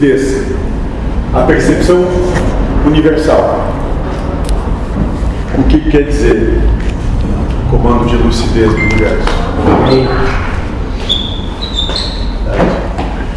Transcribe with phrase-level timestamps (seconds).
[0.00, 0.46] lucidez,
[1.34, 2.06] a percepção
[2.86, 3.68] universal.
[5.58, 6.58] O que quer dizer
[7.70, 9.28] comando de lucidez do universo?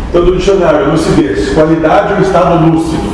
[0.10, 3.12] Então, do dicionário, lucidez, qualidade ou estado lúcido,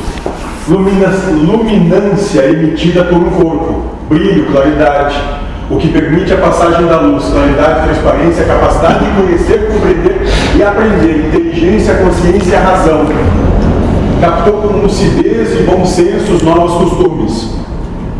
[0.68, 5.20] luminância emitida por um corpo, brilho, claridade,
[5.68, 10.19] o que permite a passagem da luz, claridade, transparência, capacidade de conhecer, compreender
[10.60, 13.06] e aprender, inteligência, consciência e razão.
[14.20, 17.54] Captou com lucidez e bom senso os novos costumes,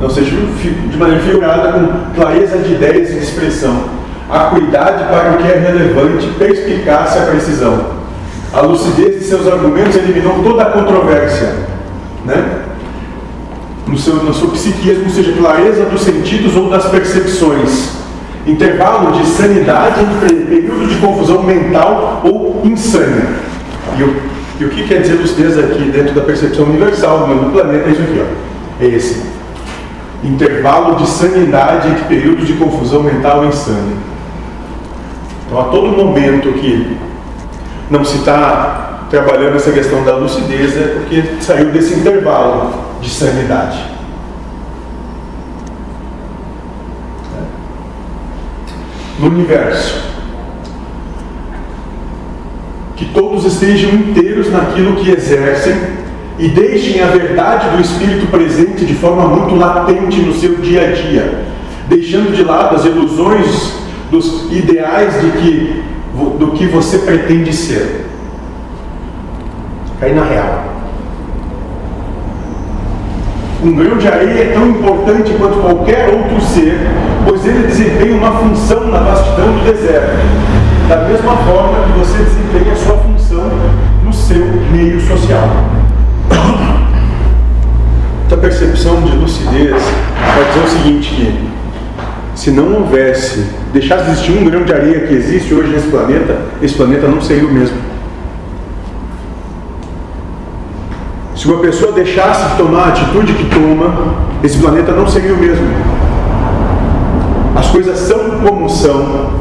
[0.01, 3.85] não seja de maneira figurada, com clareza de ideias e de expressão,
[4.31, 8.01] acuidade para o que é relevante, perspicácia, precisão.
[8.55, 11.55] A lucidez de seus argumentos eliminou toda a controvérsia,
[12.25, 12.63] né?
[13.87, 18.00] no seu, no seu psiquismo, seja clareza dos sentidos ou das percepções.
[18.47, 23.29] Intervalo de sanidade entre período de confusão mental ou insânia.
[23.99, 24.17] E o,
[24.61, 28.03] e o que quer dizer lucidez aqui dentro da percepção universal do planeta é isso
[28.03, 28.85] aqui, ó.
[28.85, 29.23] É esse.
[30.25, 33.97] Intervalo de sanidade entre períodos de confusão mental e insânia.
[35.47, 36.97] Então, a todo momento que
[37.91, 44.00] não se está trabalhando essa questão da lucidez é porque saiu desse intervalo de sanidade.
[49.21, 50.03] No universo,
[52.97, 55.75] que todos estejam inteiros naquilo que exercem
[56.39, 60.93] e deixem a verdade do Espírito presente de forma muito latente no seu dia a
[60.93, 61.45] dia,
[61.87, 63.75] deixando de lado as ilusões
[64.11, 65.83] dos ideais de que,
[66.39, 68.07] do que você pretende ser
[70.01, 70.65] cair na real.
[73.63, 76.79] Um grão de areia é tão importante quanto qualquer outro ser,
[77.31, 80.17] pois ele desempenha uma função na vastidão do deserto,
[80.89, 83.49] da mesma forma que você desempenha a sua função
[84.05, 85.49] no seu meio social.
[88.27, 91.51] Essa percepção de lucidez vai dizer o seguinte que
[92.35, 96.37] se não houvesse, deixasse de existir um grão de areia que existe hoje nesse planeta,
[96.61, 97.77] esse planeta não seria o mesmo.
[101.37, 105.37] Se uma pessoa deixasse de tomar a atitude que toma, esse planeta não seria o
[105.37, 106.10] mesmo.
[107.61, 109.35] As coisas são como são,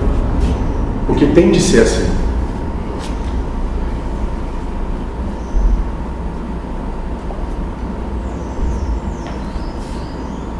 [1.07, 2.05] porque tem de ser assim.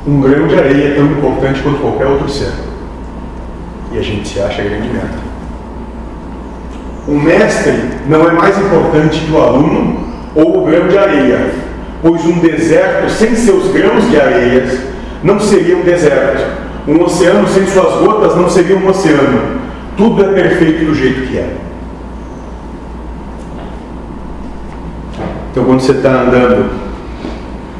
[0.07, 2.53] Um grão de areia é tão importante quanto qualquer outro ser.
[3.91, 5.19] E a gente se acha grande merda.
[7.09, 7.73] O mestre
[8.07, 11.51] não é mais importante que o aluno ou o grão de areia,
[12.01, 14.79] pois um deserto sem seus grãos de areias
[15.21, 16.68] não seria um deserto.
[16.89, 19.59] Um oceano sem suas gotas não seria um oceano.
[19.95, 21.55] Tudo é perfeito do jeito que é.
[25.51, 26.71] Então, quando você está andando,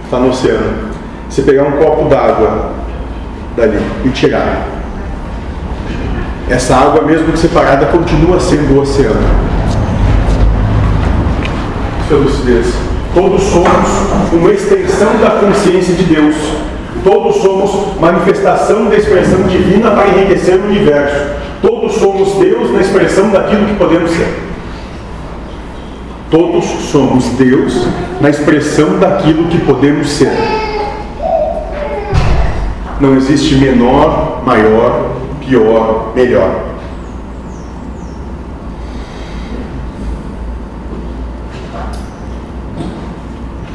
[0.06, 0.90] está no oceano,
[1.30, 2.72] você pegar um copo d'água
[3.58, 4.68] dali e tirar,
[6.50, 9.50] essa água, mesmo separada, continua sendo o oceano
[12.10, 12.66] sua lucidez.
[13.14, 16.36] Todos somos uma extensão da consciência de Deus.
[17.10, 21.26] Todos somos manifestação da expressão divina para enriquecer o universo.
[21.60, 24.32] Todos somos Deus na expressão daquilo que podemos ser.
[26.30, 27.88] Todos somos Deus
[28.22, 30.32] na expressão daquilo que podemos ser.
[33.02, 36.70] Não existe menor, maior, pior, melhor.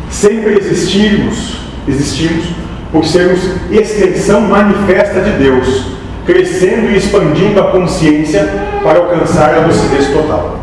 [0.09, 1.57] sempre existirmos,
[1.87, 2.64] existimos
[2.95, 3.41] por sermos
[3.73, 5.87] extensão manifesta de Deus,
[6.25, 8.49] crescendo e expandindo a consciência
[8.85, 10.61] para alcançar a lucidez total.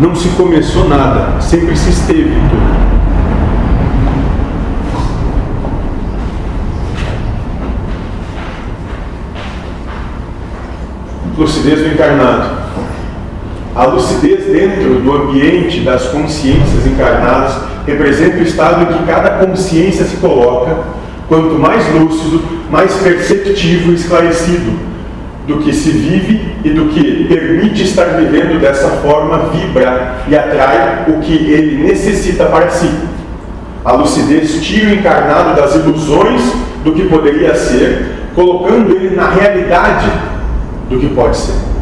[0.00, 2.84] Não se começou nada, sempre se esteve tudo.
[11.36, 12.63] Lucidez do encarnado
[13.74, 20.04] a lucidez dentro do ambiente das consciências encarnadas representa o estado em que cada consciência
[20.04, 20.78] se coloca,
[21.28, 22.40] quanto mais lúcido,
[22.70, 24.72] mais perceptivo e esclarecido
[25.46, 31.04] do que se vive e do que permite estar vivendo dessa forma vibra e atrai
[31.08, 32.90] o que ele necessita para si.
[33.84, 36.40] A lucidez tira o encarnado das ilusões
[36.84, 40.10] do que poderia ser, colocando ele na realidade
[40.88, 41.73] do que pode ser.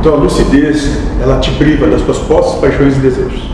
[0.00, 3.50] Então a lucidez, ela te priva das tuas posses, paixões e desejos.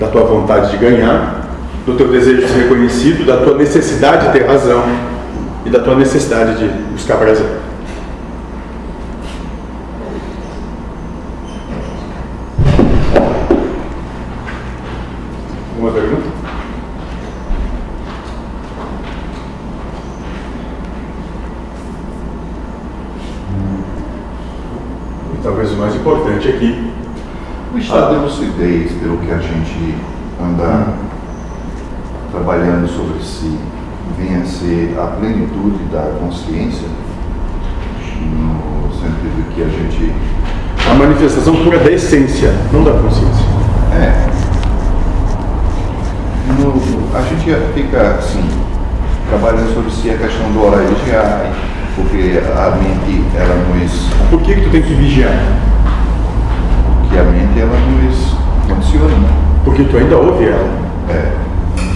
[0.00, 1.46] Da tua vontade de ganhar,
[1.84, 4.82] do teu desejo de ser reconhecido, da tua necessidade de ter razão,
[5.66, 7.46] e da tua necessidade de buscar prazer.
[15.74, 16.28] Alguma pergunta?
[25.32, 26.90] E talvez o mais importante aqui.
[27.74, 29.94] O estado de lucidez, pelo que a gente
[30.40, 30.94] anda
[32.30, 33.58] trabalhando sobre si,
[34.16, 36.86] venha a ser a plenitude da consciência,
[38.22, 40.12] no sentido que a gente.
[40.88, 43.44] A manifestação pura da essência, não da consciência.
[43.92, 44.12] É.
[46.58, 47.44] No, a gente
[47.74, 48.48] fica assim,
[49.28, 51.52] trabalhando sobre si a questão do hora vigiar,
[51.96, 54.08] porque a mente ela nos.
[54.30, 55.32] Por que, que tu tem que vigiar?
[57.00, 58.36] Porque a mente ela nos
[58.68, 59.28] condiciona, né?
[59.64, 60.68] Porque tu ainda ouve ela.
[61.10, 61.32] É.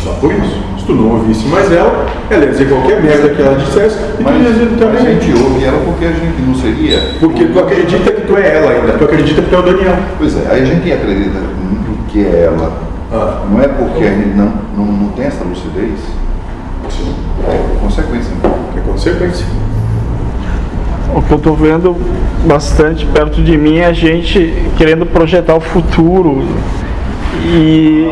[0.03, 0.68] Só por isso.
[0.88, 4.31] Tu não ouvisse mais ela, ela ia dizer qualquer merda que ela dissesse e tu
[4.32, 5.20] ia dizer Mas a também.
[5.20, 6.99] gente ouve ela porque a gente não seria.
[7.20, 9.96] Porque tu acredita que tu é ela ainda, tu acredita que tu é o Daniel.
[10.17, 12.73] Pois é, aí a gente acredita no que é ela.
[13.12, 13.43] Ah.
[13.50, 16.00] Não é porque a gente não, não, não tem essa lucidez.
[16.88, 17.14] Sim.
[17.46, 18.31] É consequência.
[18.43, 18.50] né?
[18.79, 19.46] É consequência.
[21.14, 21.96] O que eu estou vendo
[22.46, 26.46] bastante perto de mim é a gente querendo projetar o futuro
[27.44, 28.11] e,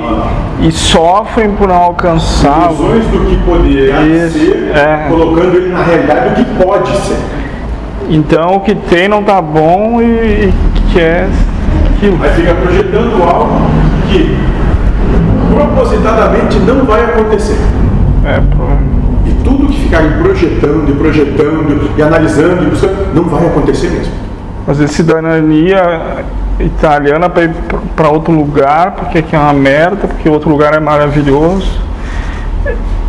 [0.60, 2.72] e sofrem por não alcançar.
[2.72, 5.06] Ilusões do que poderia Isso, ser, é.
[5.08, 7.16] colocando ele na realidade do que pode ser.
[8.08, 10.04] Então o que tem não tá bom e,
[10.48, 10.52] e
[10.92, 11.28] quer
[11.96, 12.18] aquilo.
[12.22, 13.60] Aí fica projetando algo
[14.10, 14.36] que
[15.52, 17.58] propositadamente não vai acontecer.
[18.24, 18.40] É,
[19.26, 24.12] E tudo que ficarem projetando e projetando e analisando e buscando, não vai acontecer mesmo.
[24.64, 26.24] fazer cidadania
[26.58, 27.54] italiana para ir
[27.94, 31.80] para outro lugar, porque aqui é uma merda, porque outro lugar é maravilhoso.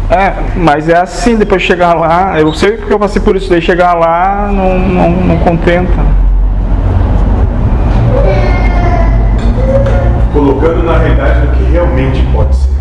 [0.09, 3.49] É, mas é assim, depois de chegar lá, eu sei porque eu passei por isso,
[3.49, 5.91] daí chegar lá não, não, não contenta.
[10.31, 12.76] Colocando na realidade do que realmente pode ser.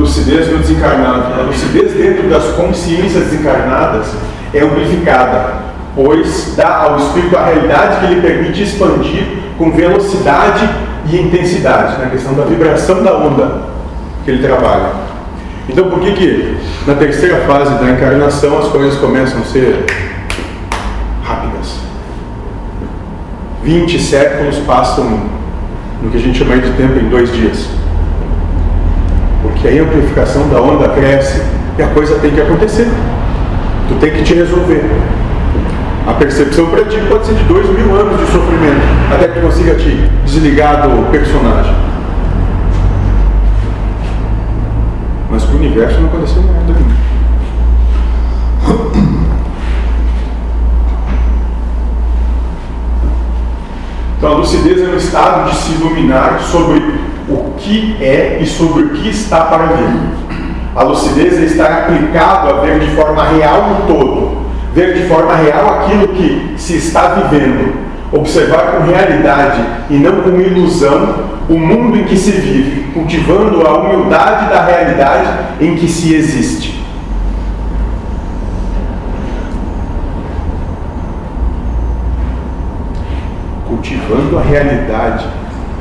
[0.00, 1.40] Lucidez no desencarnado.
[1.40, 4.06] A lucidez dentro das consciências desencarnadas
[4.54, 5.54] é amplificada,
[5.94, 9.26] pois dá ao espírito a realidade que lhe permite expandir
[9.58, 10.68] com velocidade
[11.06, 13.62] e intensidade, na questão da vibração da onda
[14.24, 14.92] que ele trabalha.
[15.68, 16.56] Então, por que que
[16.86, 19.84] na terceira fase da encarnação as coisas começam a ser
[21.22, 21.76] rápidas?
[23.62, 25.28] 20 séculos passam
[26.02, 27.79] no que a gente chama de tempo em dois dias.
[29.60, 31.42] Porque aí a amplificação da onda cresce
[31.78, 32.88] e a coisa tem que acontecer.
[33.88, 34.82] Tu tem que te resolver.
[36.06, 38.80] A percepção para ti pode ser de dois mil anos de sofrimento,
[39.14, 41.74] até que tu consiga te desligar do personagem.
[45.30, 47.00] Mas para o universo não aconteceu nada ainda.
[54.16, 58.84] Então a lucidez é um estado de se iluminar sobre o que é e sobre
[58.84, 60.00] o que está para vir.
[60.74, 64.38] A lucidez é estar aplicado a ver de forma real o todo,
[64.74, 67.74] ver de forma real aquilo que se está vivendo,
[68.12, 69.60] observar com realidade
[69.90, 75.28] e não com ilusão o mundo em que se vive, cultivando a humildade da realidade
[75.60, 76.80] em que se existe.
[83.70, 85.26] cultivando a realidade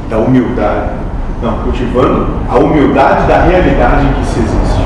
[0.10, 1.09] da humildade.
[1.42, 4.80] Não, cultivando a humildade da realidade em que se existe.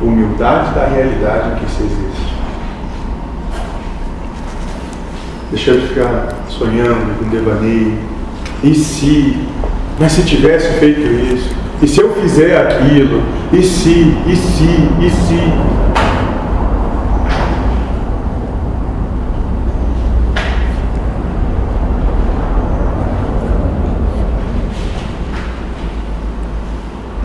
[0.00, 2.34] Humildade da realidade em que se existe.
[5.50, 7.98] Deixar de ficar sonhando com devaneio.
[8.64, 9.46] E se?
[9.98, 11.54] Mas se tivesse feito isso?
[11.82, 13.22] E se eu fizer aquilo?
[13.52, 14.16] E se?
[14.26, 14.64] E se?
[15.04, 15.86] E se?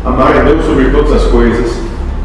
[0.04, 1.78] Amar a Deus sobre todas as coisas,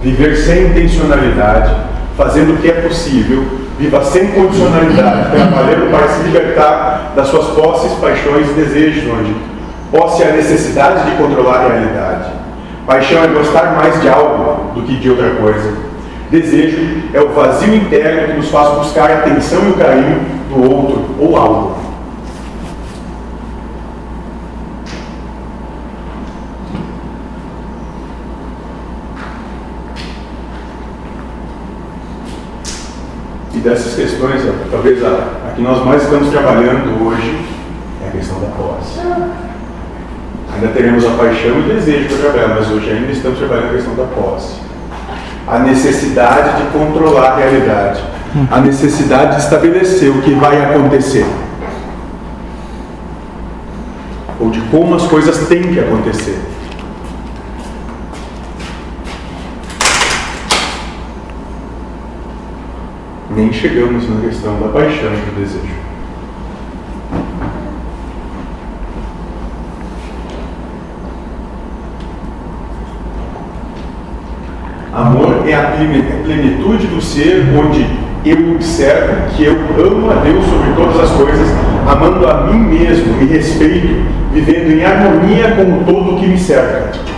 [0.02, 1.74] viver sem intencionalidade,
[2.16, 3.44] fazendo o que é possível,
[3.78, 9.34] viva sem condicionalidade, trabalhando para se libertar das suas posses, paixões e desejos, onde
[9.90, 12.30] posse é a necessidade de controlar a realidade.
[12.86, 15.74] Paixão é gostar mais de algo do que de outra coisa.
[16.30, 20.70] Desejo é o vazio interno que nos faz buscar a atenção e o carinho do
[20.70, 21.85] outro ou algo.
[33.66, 37.36] Dessas questões, talvez a, a que nós mais estamos trabalhando hoje
[38.04, 39.00] é a questão da posse.
[40.54, 43.72] Ainda teremos a paixão e o desejo para trabalhar, mas hoje ainda estamos trabalhando a
[43.72, 44.60] questão da posse.
[45.48, 48.04] A necessidade de controlar a realidade.
[48.50, 51.26] A necessidade de estabelecer o que vai acontecer.
[54.38, 56.38] Ou de como as coisas têm que acontecer.
[63.36, 65.74] Nem chegamos na questão da paixão e do desejo.
[74.90, 75.72] Amor é a
[76.24, 77.86] plenitude do ser onde
[78.24, 79.52] eu observo que eu
[79.86, 81.48] amo a Deus sobre todas as coisas,
[81.86, 84.02] amando a mim mesmo e respeito,
[84.32, 87.15] vivendo em harmonia com o todo que me cerca.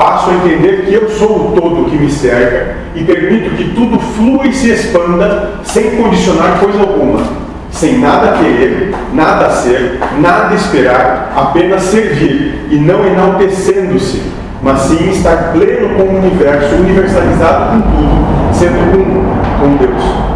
[0.00, 4.00] Passo a entender que eu sou o todo que me cerca e permito que tudo
[4.00, 7.20] flua e se expanda sem condicionar coisa alguma,
[7.70, 15.52] sem nada querer, nada ser, nada esperar, apenas servir e não enaltecendo-se mas sim estar
[15.52, 20.30] pleno com o universo, universalizado com tudo, sendo um com Deus.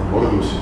[0.00, 0.60] Amor Lúcio.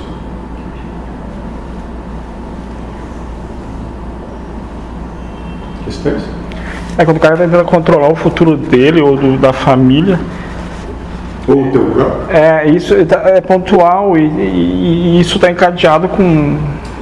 [5.85, 6.23] Questões?
[6.97, 10.19] É quando o cara tá tentando controlar o futuro dele ou do, da família.
[11.47, 12.35] Ou o teu próprio?
[12.37, 16.57] É, isso é pontual e, e- e isso está encadeado com.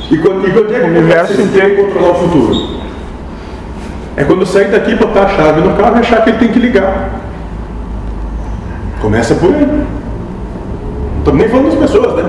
[0.09, 1.83] E quando, e quando é que O universo inteiro.
[1.85, 2.81] controlar o futuro?
[4.17, 6.59] É quando sair daqui, botar a chave no carro e achar que ele tem que
[6.59, 7.09] ligar.
[9.01, 9.65] Começa por aí.
[9.65, 12.23] Não estamos nem falando das pessoas, né?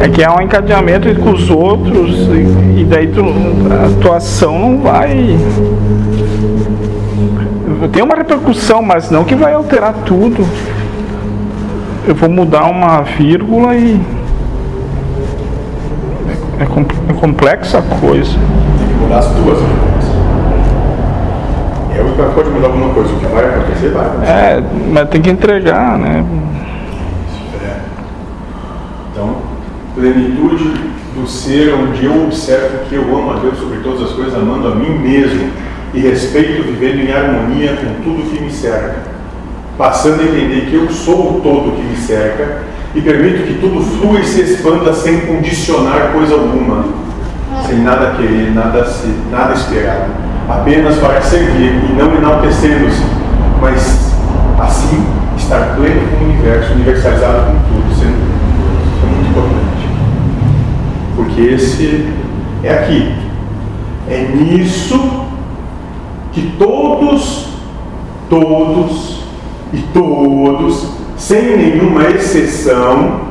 [0.00, 4.58] É que é um encadeamento com os outros e, e daí tu, a tua ação
[4.58, 5.36] não vai.
[7.92, 10.46] Tem uma repercussão, mas não que vai alterar tudo.
[12.06, 14.00] Eu vou mudar uma vírgula e.
[16.58, 18.32] É, é é complexa a coisa.
[18.78, 20.16] Tem que mudar as duas coisas.
[21.96, 23.12] É o que pode mudar alguma coisa.
[23.12, 24.32] O que vai acontecer, vai acontecer.
[24.32, 24.62] É,
[24.92, 26.24] mas tem que entregar, né?
[27.62, 27.76] É.
[29.10, 29.36] Então,
[29.96, 30.72] plenitude
[31.14, 34.68] do ser onde eu observo que eu amo a Deus sobre todas as coisas, amando
[34.68, 35.50] a mim mesmo
[35.94, 39.16] e respeito vivendo em harmonia com tudo que me cerca.
[39.78, 42.62] Passando a entender que eu sou o todo que me cerca
[42.94, 46.84] e permito que tudo flua e se expanda sem condicionar coisa alguma,
[47.66, 50.08] sem nada querer, nada, se, nada esperar,
[50.48, 53.02] apenas para servir e não enaltecendo-se,
[53.60, 54.12] mas
[54.60, 55.04] assim
[55.36, 58.16] estar pleno com o universo, universalizado com tudo, sendo
[58.86, 59.76] Isso é muito importante.
[61.16, 62.06] Porque esse
[62.62, 63.14] é aqui.
[64.08, 65.26] É nisso
[66.32, 67.48] que todos,
[68.28, 69.22] todos
[69.72, 73.22] e todos, sem nenhuma exceção,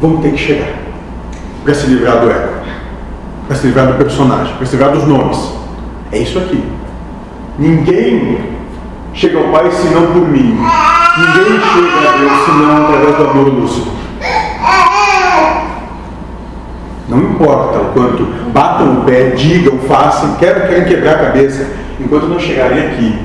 [0.00, 0.74] vão ter que chegar
[1.64, 2.52] para se livrar do ego,
[3.46, 5.54] para se livrar do personagem, para se livrar dos nomes.
[6.12, 6.62] É isso aqui.
[7.58, 8.38] Ninguém
[9.14, 10.58] chega ao Pai senão por mim.
[11.16, 13.86] Ninguém chega a Deus senão através do amor lúcido.
[17.08, 21.66] Não importa o quanto batam o pé, digam, façam, querem, querem quebrar a cabeça,
[22.00, 23.18] enquanto não chegarem aqui,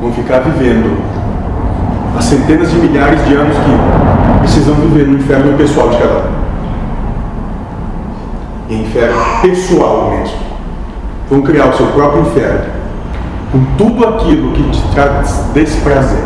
[0.00, 0.96] vão ficar vivendo
[2.16, 6.42] as centenas de milhares de anos que precisam viver no inferno pessoal de cada um.
[8.68, 10.36] E inferno pessoal mesmo.
[11.28, 12.82] Vão criar o seu próprio inferno
[13.52, 16.24] com tudo aquilo que te traz desprazer.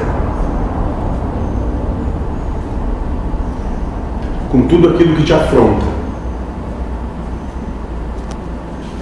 [4.50, 5.95] Com tudo aquilo que te afronta.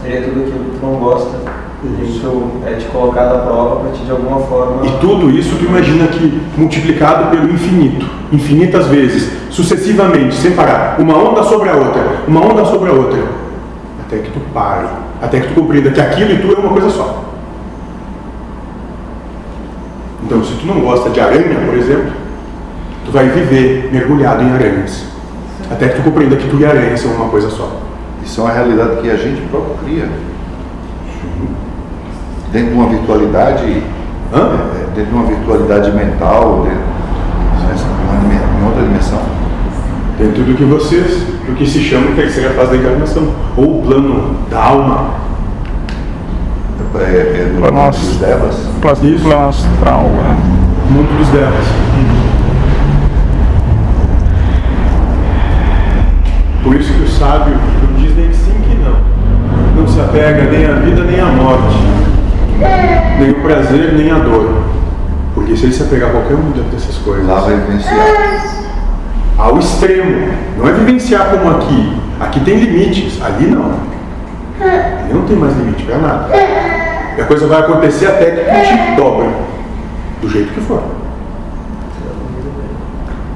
[0.04, 1.38] Seria tudo aquilo que tu não gosta.
[2.02, 4.87] Isso é te colocar à prova para te de alguma forma.
[4.87, 11.16] E tudo isso tu imagina que multiplicado pelo infinito, infinitas vezes, sucessivamente, sem parar, uma
[11.16, 13.18] onda sobre a outra, uma onda sobre a outra,
[14.06, 14.88] até que tu pare,
[15.23, 17.25] até que tu compreenda que aquilo e tu é uma coisa só.
[20.23, 22.12] Então, se tu não gosta de aranha, por exemplo,
[23.06, 25.06] tu vai viver mergulhado em aranhas,
[25.70, 27.93] até que tu compreenda que tu e a aranha são uma coisa só.
[28.24, 30.08] Isso é uma realidade que a gente próprio cria.
[32.52, 33.82] Dentro de uma virtualidade,
[34.32, 34.38] Hã?
[34.40, 36.78] é, dentro de uma virtualidade mental, dentro,
[37.76, 39.20] de uma dimen- em outra dimensão.
[40.18, 43.82] Dentro do que vocês, do que se chama de terceira fase da encarnação, ou o
[43.82, 45.24] plano da alma,
[46.96, 47.96] É, é do nós.
[47.98, 48.54] dos devas.
[48.80, 49.24] Plano Isso.
[49.24, 50.02] plano astral.
[50.04, 50.36] né?
[50.90, 51.66] mundo dos devas.
[56.62, 57.54] Por isso que o sábio
[60.14, 61.76] apega nem à vida nem à morte,
[63.18, 64.62] nem o prazer nem a dor.
[65.35, 67.97] Porque se ele se apegar a qualquer uma dessas coisas, Lá vai vivenciar.
[69.37, 71.97] ao extremo, não é vivenciar como aqui.
[72.21, 73.73] Aqui tem limites, ali não.
[74.61, 76.28] Ali não tem mais limite para nada.
[77.16, 79.28] E a coisa vai acontecer até que te dobre,
[80.23, 80.80] do jeito que for.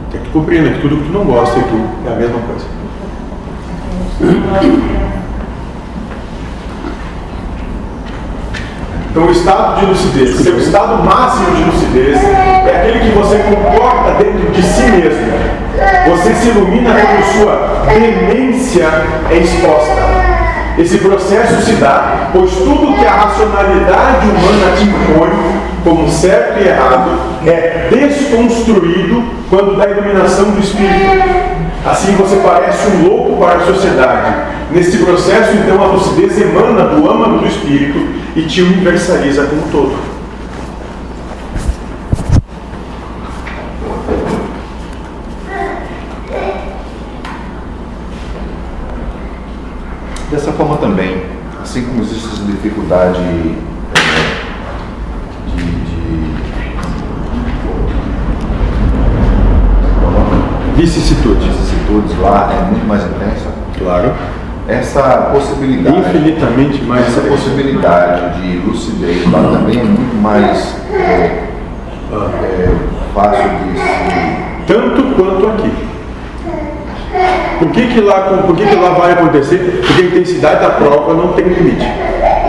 [0.09, 2.39] Até que tu compreenda que tudo que tu não gosta e tu é a mesma
[2.39, 2.67] coisa.
[9.19, 14.13] Então, o estado de lucidez, seu estado máximo de lucidez, é aquele que você comporta
[14.13, 15.27] dentro de si mesmo.
[16.07, 18.89] Você se ilumina quando sua demência
[19.29, 20.03] é exposta.
[20.79, 25.31] Esse processo se dá, pois tudo que a racionalidade humana te impõe
[25.83, 31.58] como certo e errado é desconstruído quando da iluminação do Espírito.
[31.85, 34.49] Assim você parece um louco para a sociedade.
[34.71, 37.99] Nesse processo, então, a lucidez emana do âmago do Espírito
[38.37, 39.97] e te universaliza como todo.
[50.31, 51.23] Dessa forma também,
[51.63, 53.69] assim como existe essa dificuldade eh,
[62.21, 64.13] lá é muito mais intensa, Claro.
[64.69, 65.03] essa
[65.33, 67.31] possibilidade, Infinitamente mais essa interessante.
[67.51, 71.45] possibilidade de lucidez lá também é muito mais eh,
[72.13, 72.75] eh,
[73.15, 75.73] fácil de se Tanto quanto aqui.
[77.59, 79.83] Por que, que, lá, por que, que lá vai acontecer?
[79.85, 81.77] Porque a intensidade da prova não tem limite.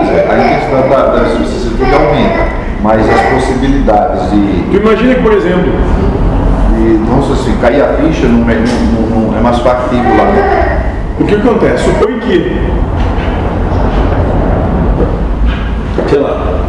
[0.01, 2.45] Dizer, a intensidade da, da vicissitude aumenta,
[2.83, 5.71] mas as possibilidades de, Tu imagina que, por exemplo,
[6.79, 11.19] de não sei assim, cair a ficha não é, mais factível lá dentro.
[11.19, 11.83] o que acontece?
[11.83, 12.57] Supõe que.
[16.09, 16.63] Sei lá.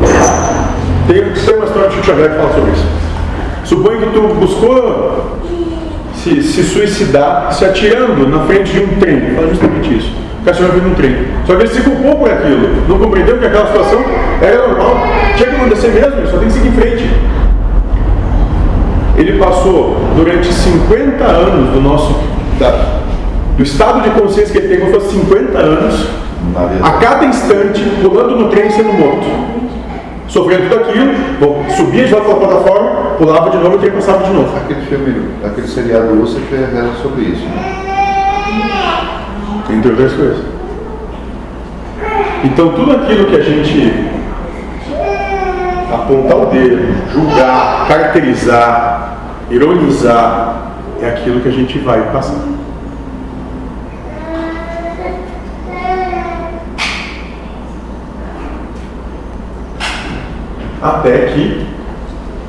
[1.06, 2.86] Tem, tem uma história de Chico Xavier que fala sobre isso.
[3.64, 5.38] Supõe que tu buscou
[6.14, 9.34] se, se suicidar se atirando na frente de um trem.
[9.34, 10.12] Fala justamente isso.
[10.40, 11.16] O cara chegou num trem.
[11.46, 12.68] Só que ele se culpou por aquilo.
[12.88, 14.02] Não compreendeu que aquela situação
[14.42, 14.96] era normal.
[15.36, 17.29] Tinha que acontecer mesmo, só tem que seguir em frente.
[19.20, 22.14] Ele passou durante 50 anos do nosso.
[22.58, 23.00] da-
[23.56, 26.06] do estado de consciência que ele se fosse 50 anos,
[26.82, 29.26] a cada instante, pulando no trem e sendo morto.
[30.28, 33.78] Sofrendo tudo aquilo, bom, subia de volta para a plataforma, pulava de novo e o
[33.78, 34.56] trem passava de novo.
[34.56, 37.44] Aquele filme, aquele seriado Lucifer era sobre isso.
[37.44, 37.80] Né?
[39.70, 40.38] Entre outras coisas.
[42.44, 44.10] Então tudo aquilo que a gente
[45.92, 49.09] apontar o dedo, julgar, caracterizar,
[49.50, 52.44] ironizar, é aquilo que a gente vai passar.
[60.82, 61.66] Até que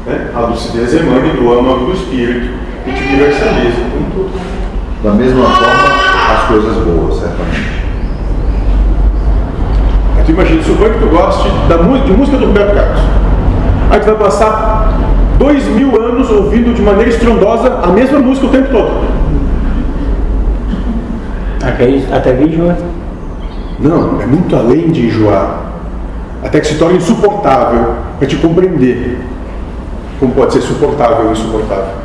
[0.05, 2.53] né, a lucidez emane do âmago do espírito
[2.87, 4.41] e te universaliza com tudo.
[5.03, 7.81] Da mesma forma, as coisas boas, certamente.
[10.31, 13.01] Tu imagina, suponha que tu goste da, de música do Roberto Carlos.
[13.89, 14.80] Aí tu vai passar
[15.41, 18.91] dois mil anos ouvindo de maneira estrondosa a mesma música o tempo todo.
[21.63, 22.75] Até, até vídeo,
[23.79, 25.71] Não, é muito além de enjoar.
[26.43, 29.19] Até que se torne insuportável para te compreender.
[30.19, 32.01] Como pode ser suportável ou insuportável.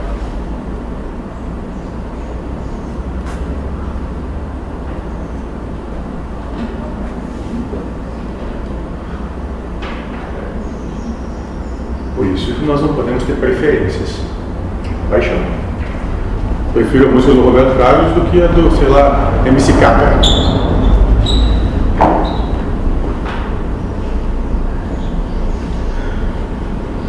[12.16, 12.96] Por isso que nós não
[13.66, 14.20] preferências.
[15.10, 15.38] Paixão.
[16.72, 20.20] Prefiro a música do Roberto Carlos do que a do, sei lá, MC Catra.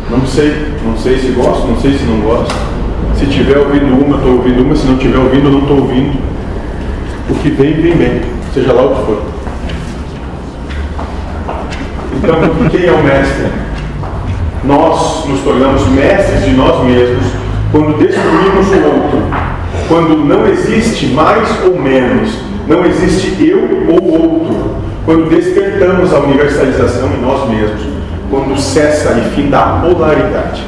[0.10, 2.56] Não sei, não sei se gosto, não sei se não gosto.
[3.16, 6.18] Se tiver ouvindo uma, estou ouvindo uma, se não tiver ouvindo, não estou ouvindo.
[7.30, 8.22] O que vem, vem bem,
[8.54, 9.22] seja lá o que for.
[12.16, 13.67] Então, quem é o mestre?
[14.68, 17.26] Nós nos tornamos mestres de nós mesmos
[17.72, 19.18] quando destruímos o outro.
[19.88, 24.76] Quando não existe mais ou menos, não existe eu ou outro.
[25.06, 27.82] Quando despertamos a universalização em nós mesmos.
[28.30, 30.66] Quando cessa e finda a polaridade.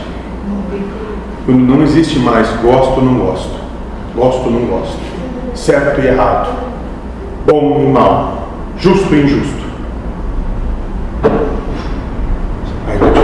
[1.46, 3.60] Quando não existe mais gosto ou não gosto.
[4.16, 4.98] Gosto ou não gosto.
[5.54, 6.58] Certo e errado.
[7.46, 8.48] Bom e mal.
[8.78, 9.60] Justo e injusto.
[12.88, 13.20] Aí vai te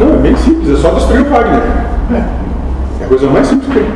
[0.00, 1.62] Não, é é só destruir o Wagner.
[3.00, 3.88] É a coisa mais simples que tem.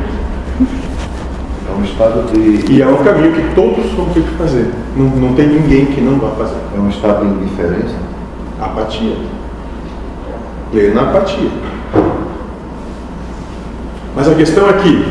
[1.69, 2.71] É um estado de.
[2.71, 4.71] E é um caminho que todos vão ter que fazer.
[4.95, 6.57] Não, não tem ninguém que não vá fazer.
[6.75, 7.95] É um estado de indiferença.
[8.59, 9.15] Apatia.
[10.71, 11.49] Plena apatia.
[14.15, 15.07] Mas a questão é que,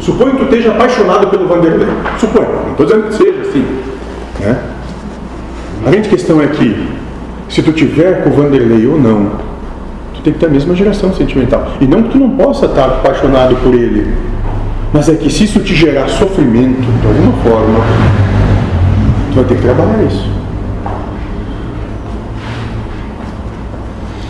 [0.00, 1.88] suponho que tu esteja apaixonado pelo Vanderlei.
[2.18, 3.66] Suponho, não estou dizendo que seja assim.
[4.40, 4.58] Né?
[5.86, 6.88] A grande questão é que,
[7.48, 9.32] se tu tiver com o Vanderlei ou não,
[10.24, 11.66] tem que ter a mesma geração sentimental.
[11.80, 14.12] E não que tu não possa estar apaixonado por ele.
[14.92, 17.80] Mas é que se isso te gerar sofrimento, de alguma forma,
[19.30, 20.32] tu vai ter que trabalhar isso.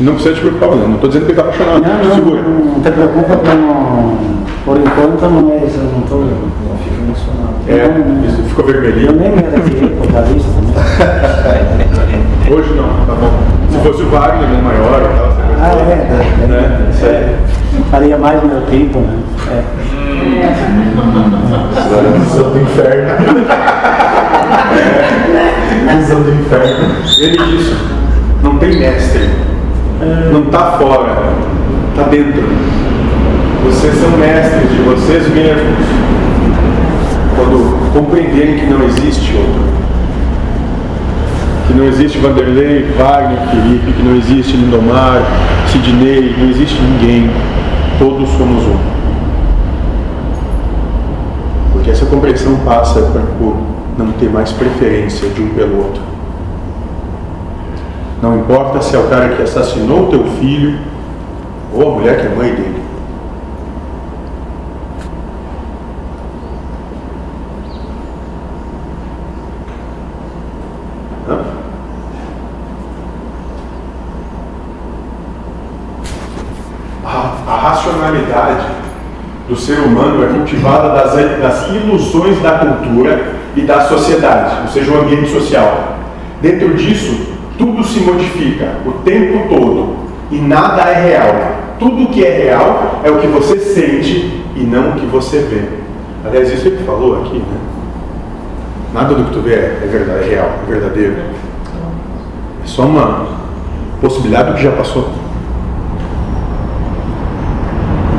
[0.00, 0.88] Não precisa te preocupar, não.
[0.88, 1.82] Não estou dizendo que ele está apaixonado.
[1.82, 2.42] Não, não, Segura.
[2.42, 4.18] não te preocupa que não,
[4.64, 7.54] por enquanto não é isso, eu não estou, não fico emocionado.
[7.68, 9.12] É, Não, isso ficou Eu vermelhinho.
[9.12, 10.74] nem era aquele vocalista também.
[12.50, 13.30] Hoje não, tá bom.
[13.70, 15.92] Se fosse o Wagner, né, maior e tal, você Ah, é,
[16.42, 16.90] é, Né?
[16.92, 17.14] Isso aí.
[17.14, 17.38] é.
[17.90, 19.16] Faria mais meu tempo, né?
[19.50, 19.62] É.
[22.18, 23.10] Visão do inferno.
[25.96, 26.94] Visão do inferno.
[27.18, 27.76] Ele disse,
[28.42, 29.30] não tem mestre.
[30.30, 31.16] Não está fora.
[31.90, 32.42] Está dentro.
[33.64, 35.78] Vocês são mestres de vocês mesmos.
[37.36, 39.83] Quando compreenderem que não existe outro.
[41.66, 45.22] Que não existe Vanderlei, Wagner, Felipe, que não existe Lindomar,
[45.68, 47.30] Sidney, não existe ninguém.
[47.98, 48.78] Todos somos um.
[51.72, 53.00] Porque essa compreensão passa
[53.38, 53.56] por
[53.98, 56.02] não ter mais preferência de um pelo outro.
[58.22, 60.78] Não importa se é o cara que assassinou teu filho
[61.74, 62.82] ou a mulher que é mãe dele.
[71.28, 71.44] Hã?
[77.04, 78.66] A, a racionalidade
[79.54, 84.90] do ser humano é cultivada das, das ilusões da cultura e da sociedade, ou seja,
[84.90, 85.96] o ambiente social.
[86.42, 89.96] Dentro disso, tudo se modifica o tempo todo
[90.32, 91.34] e nada é real.
[91.78, 95.62] Tudo que é real é o que você sente e não o que você vê.
[96.26, 97.58] Aliás, isso ele falou aqui, né?
[98.92, 101.16] Nada do que tu vê é é verdade, é real, é verdadeiro.
[102.62, 103.26] É só uma
[104.00, 105.10] possibilidade que já passou.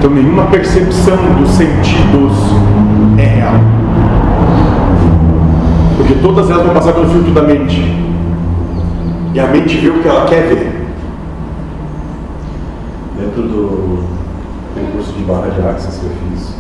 [0.06, 2.32] Então nenhuma percepção dos sentidos
[3.18, 3.56] é real.
[5.98, 7.82] Porque todas elas vão passar pelo filtro da mente.
[9.34, 10.88] E a mente vê o que ela quer ver.
[13.20, 14.04] Dentro do,
[14.76, 16.54] do curso de barra de access que eu fiz,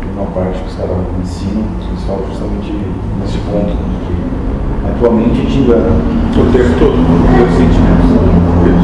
[0.00, 2.70] tem uma parte que os caras ensinam, que eles falam justamente
[3.18, 7.00] nesse ponto, que a tua mente te engana, O tempo todo.
[7.00, 8.10] os teus sentimentos.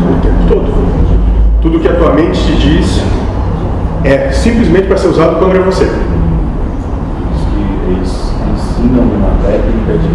[0.08, 0.72] O tempo todo.
[1.60, 3.02] Tudo que a tua mente te diz
[4.04, 5.84] é simplesmente para ser usado contra você.
[7.88, 10.08] Eles ensinam uma técnica de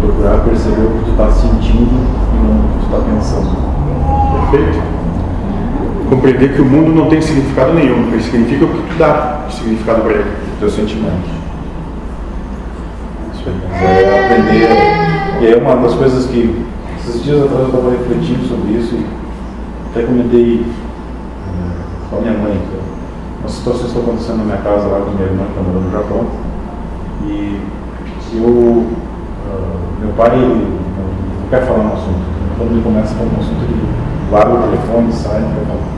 [0.00, 1.90] procurar perceber o que tu está sentindo
[2.32, 3.50] e não o que tu está pensando.
[4.50, 4.82] Perfeito?
[6.10, 9.54] Compreender que o mundo não tem significado nenhum, ele significa o que tu dá de
[9.54, 10.30] significado para ele.
[13.34, 13.54] Isso aí.
[13.70, 14.68] Mas é aprender.
[15.40, 16.64] E aí uma das coisas que
[16.98, 19.06] esses dias atrás eu estava refletindo sobre isso e
[19.90, 20.64] até comentei
[22.26, 22.52] minha mãe.
[22.52, 25.84] que Uma situação está acontecendo na minha casa lá com minha irmã que está morando
[25.84, 26.26] no Japão.
[27.24, 27.60] E
[28.34, 28.86] eu.
[29.46, 32.26] ah, meu pai não, quer falar no assunto.
[32.58, 33.86] Quando ele começa a falar no assunto, ele
[34.32, 35.96] larga o telefone, sai, não quer falar.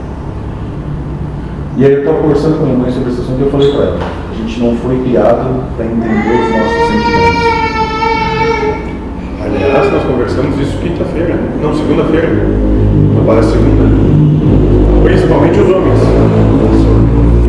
[1.77, 3.83] E aí eu estava conversando com minha mãe sobre esse assunto e eu falei para
[3.85, 7.59] ela, a gente não foi criado para entender os nossos sentimentos.
[9.41, 12.27] Aliás, nós conversamos isso quinta-feira, não, segunda-feira.
[13.15, 14.58] Não parece segunda.
[15.03, 15.99] Principalmente os homens.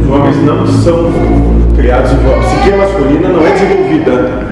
[0.00, 1.10] Os homens não são
[1.76, 2.12] criados.
[2.12, 4.50] A psique masculina não é desenvolvida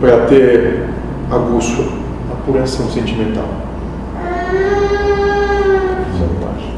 [0.00, 0.84] para ter
[1.30, 1.92] aguço,
[2.30, 3.48] apuração sentimental.
[6.12, 6.70] Isso eu acho.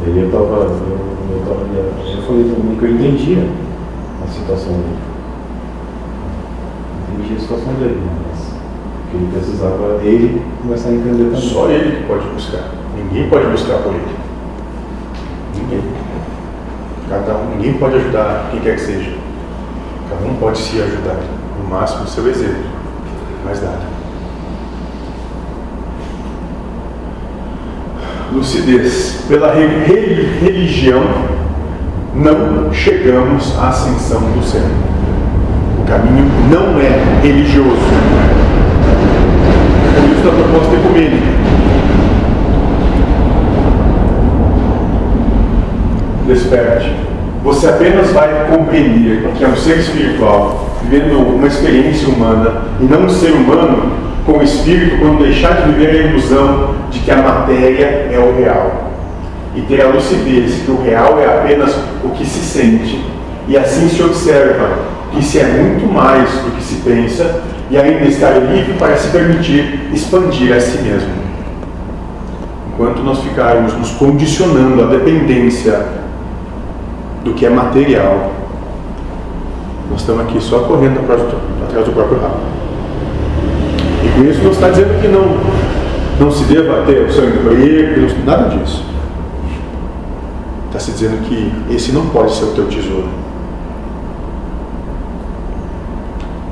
[0.00, 0.70] E aí eu tava,
[1.30, 3.48] eu, falei também que eu entendia
[4.22, 4.98] a situação dele.
[7.14, 8.51] Entendia a situação dele, mas
[9.14, 11.40] ele precisava ele começar a entender também.
[11.40, 12.64] Só ele que pode buscar.
[12.96, 14.16] Ninguém pode buscar por ele.
[15.56, 15.82] Ninguém.
[17.08, 19.12] Cada um, ninguém pode ajudar quem quer que seja.
[20.08, 21.16] Cada um pode se ajudar.
[21.62, 22.64] No máximo, seu exemplo.
[23.44, 23.80] Mais nada.
[28.32, 29.24] Lucidez.
[29.28, 31.02] Pela re- re- religião,
[32.14, 34.62] não chegamos à ascensão do céu.
[35.80, 37.76] O caminho não é religioso.
[40.22, 41.42] É por isso da proposta ecumênica.
[46.24, 46.94] desperte,
[47.42, 53.06] você apenas vai compreender que é um ser espiritual, vivendo uma experiência humana e não
[53.06, 53.92] um ser humano
[54.24, 58.40] com o espírito quando deixar de viver a ilusão de que a matéria é o
[58.40, 58.92] real
[59.56, 63.04] e ter a lucidez que o real é apenas o que se sente
[63.48, 64.78] e assim se observa
[65.12, 69.08] que se é muito mais do que se pensa e ainda estar livre para se
[69.08, 71.08] permitir expandir a si mesmo.
[72.68, 75.86] Enquanto nós ficarmos nos condicionando à dependência
[77.24, 78.30] do que é material,
[79.90, 81.22] nós estamos aqui só correndo atrás
[81.86, 82.40] do próprio rabo.
[84.04, 85.38] E com isso não está dizendo que não,
[86.20, 88.84] não se deva ter o seu emprego, nada disso.
[90.66, 93.08] Está se dizendo que esse não pode ser o teu tesouro.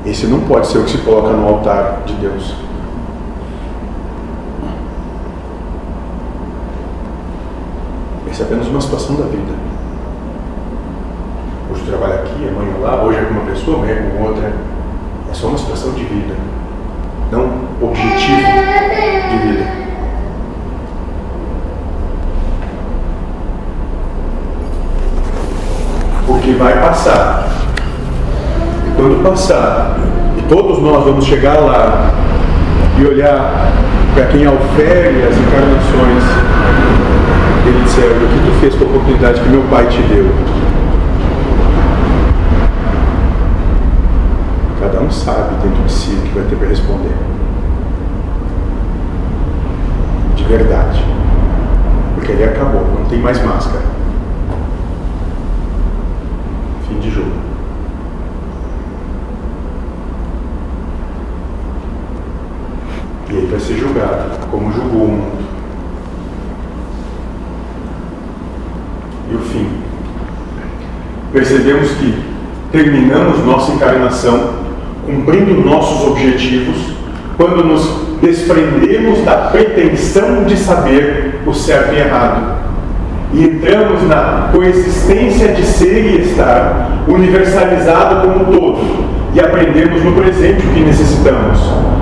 [0.05, 2.55] Esse não pode ser o que se coloca no altar de Deus.
[8.29, 9.53] Essa é apenas uma situação da vida.
[11.71, 14.53] Hoje trabalha aqui, amanhã lá, hoje é com uma pessoa, amanhã é com outra.
[15.29, 16.35] É só uma situação de vida,
[17.31, 18.41] não objetivo
[19.29, 19.65] de vida.
[26.25, 27.51] Porque vai passar.
[29.01, 29.97] Quando passar,
[30.37, 32.11] e todos nós vamos chegar lá
[32.99, 33.71] e olhar
[34.13, 36.23] para quem ofere as encarnações,
[37.65, 40.29] ele disser, o que tu fez com a oportunidade que meu pai te deu?
[44.79, 47.15] Cada um sabe dentro de si o que vai ter para responder.
[50.35, 51.03] De verdade.
[52.13, 53.81] Porque ele acabou, não tem mais máscara.
[56.87, 57.31] Fim de jogo.
[63.31, 65.41] E ele vai ser julgado, como julgou o mundo.
[69.29, 69.67] E o fim.
[71.33, 72.23] Percebemos que
[72.71, 74.53] terminamos nossa encarnação
[75.05, 76.93] cumprindo nossos objetivos
[77.35, 82.61] quando nos desprendemos da pretensão de saber o certo e errado
[83.33, 90.11] e entramos na coexistência de ser e estar universalizado como um todo e aprendemos no
[90.13, 91.59] presente o que necessitamos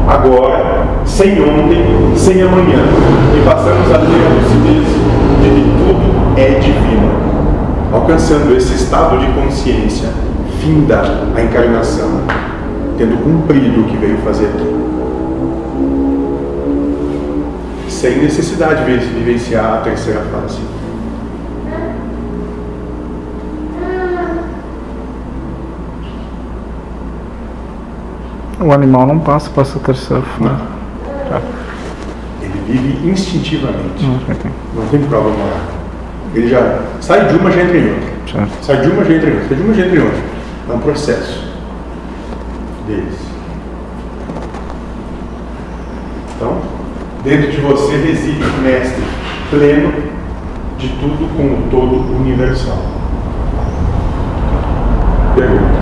[0.08, 2.80] agora, sem ontem, sem amanhã
[3.36, 4.88] e passamos a ter a lucidez
[5.42, 7.30] de que tudo é divino
[7.94, 10.10] alcançando esse estado de consciência
[10.60, 11.02] finda
[11.36, 12.22] a encarnação
[12.98, 14.76] tendo cumprido o que veio fazer aqui.
[17.88, 20.60] Sem necessidade de vivenciar a terceira fase.
[28.62, 30.62] O animal não passa para essa terceira fase.
[31.30, 31.42] Tá.
[32.42, 34.04] Ele vive instintivamente.
[34.04, 34.20] Não.
[34.76, 35.60] Não tem prova moral.
[36.36, 38.10] Ele já sai de uma, já entra em outra.
[38.30, 38.66] Certo.
[38.66, 39.48] Sai de uma, já entra em outra.
[39.48, 40.20] Sai de uma, já entra em outra.
[40.70, 41.54] É um processo
[42.86, 43.20] deles.
[46.36, 46.58] Então,
[47.24, 49.04] dentro de você reside o mestre
[49.50, 49.94] pleno
[50.78, 52.78] de tudo com o todo universal.
[55.36, 55.79] Perguntas?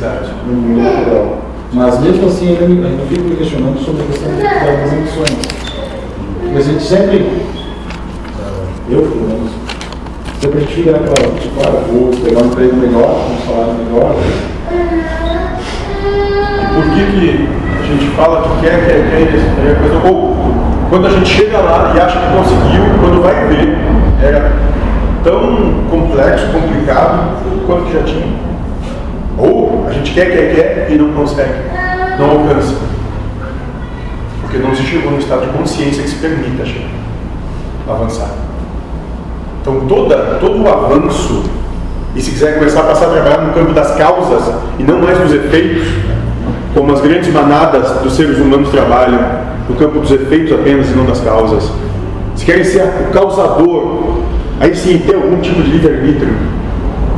[0.00, 1.38] Natural.
[1.72, 5.38] Mas mesmo assim, ainda, me- ainda fico me questionando sobre a questão das ambições.
[6.40, 9.50] Porque a gente sempre, eh, eu pelo menos,
[10.40, 14.14] sempre a gente fica naquela, tipo, ah, vou pegar um emprego melhor, um salário melhor.
[16.74, 17.48] Por que, que
[17.82, 20.36] a gente fala que quer, quer, quer, é coisa, ou
[20.88, 23.76] quando a gente chega lá e acha que conseguiu, quando vai ver,
[24.22, 24.52] é
[25.22, 28.26] tão complexo, complicado quanto já tinha.
[29.36, 31.52] Ou a gente quer, quer, quer e não consegue,
[32.18, 32.74] não alcança.
[34.42, 36.88] Porque não se chegou no estado de consciência que se permita chegar,
[37.88, 38.30] avançar.
[39.60, 41.44] Então toda, todo o avanço,
[42.14, 45.18] e se quiser começar a passar a trabalhar no campo das causas e não mais
[45.18, 45.86] dos efeitos,
[46.74, 49.20] como as grandes manadas dos seres humanos trabalham,
[49.68, 51.70] no campo dos efeitos apenas e não das causas.
[52.34, 54.18] Se querem ser o causador,
[54.60, 56.34] aí sim ter algum tipo de livre-arbítrio,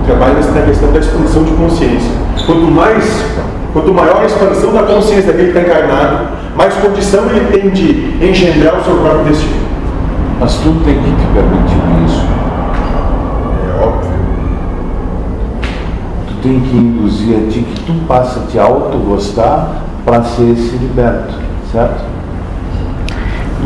[0.06, 2.19] trabalha na questão da expansão de consciência.
[2.46, 3.24] Quanto mais,
[3.72, 8.24] quanto maior a expansão da consciência daquele que está encarnado, mais condição ele tem de
[8.24, 9.60] engendrar o seu próprio destino.
[10.40, 12.26] Mas tu tem que te permitir isso.
[13.68, 14.10] É óbvio.
[16.28, 20.76] Tu tem que induzir a ti que tu passa a te auto-gostar para ser esse
[20.76, 21.34] liberto,
[21.70, 22.04] certo?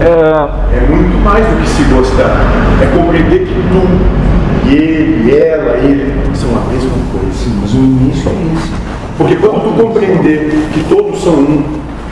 [0.00, 2.36] É, É muito mais do que se gostar.
[2.82, 6.13] É compreender que tu, e ele, e ela, ele,
[6.44, 7.32] são a mesma coisa.
[7.32, 8.72] Sim, mas o início é esse.
[9.16, 11.62] Porque quando tu compreender que todos são um,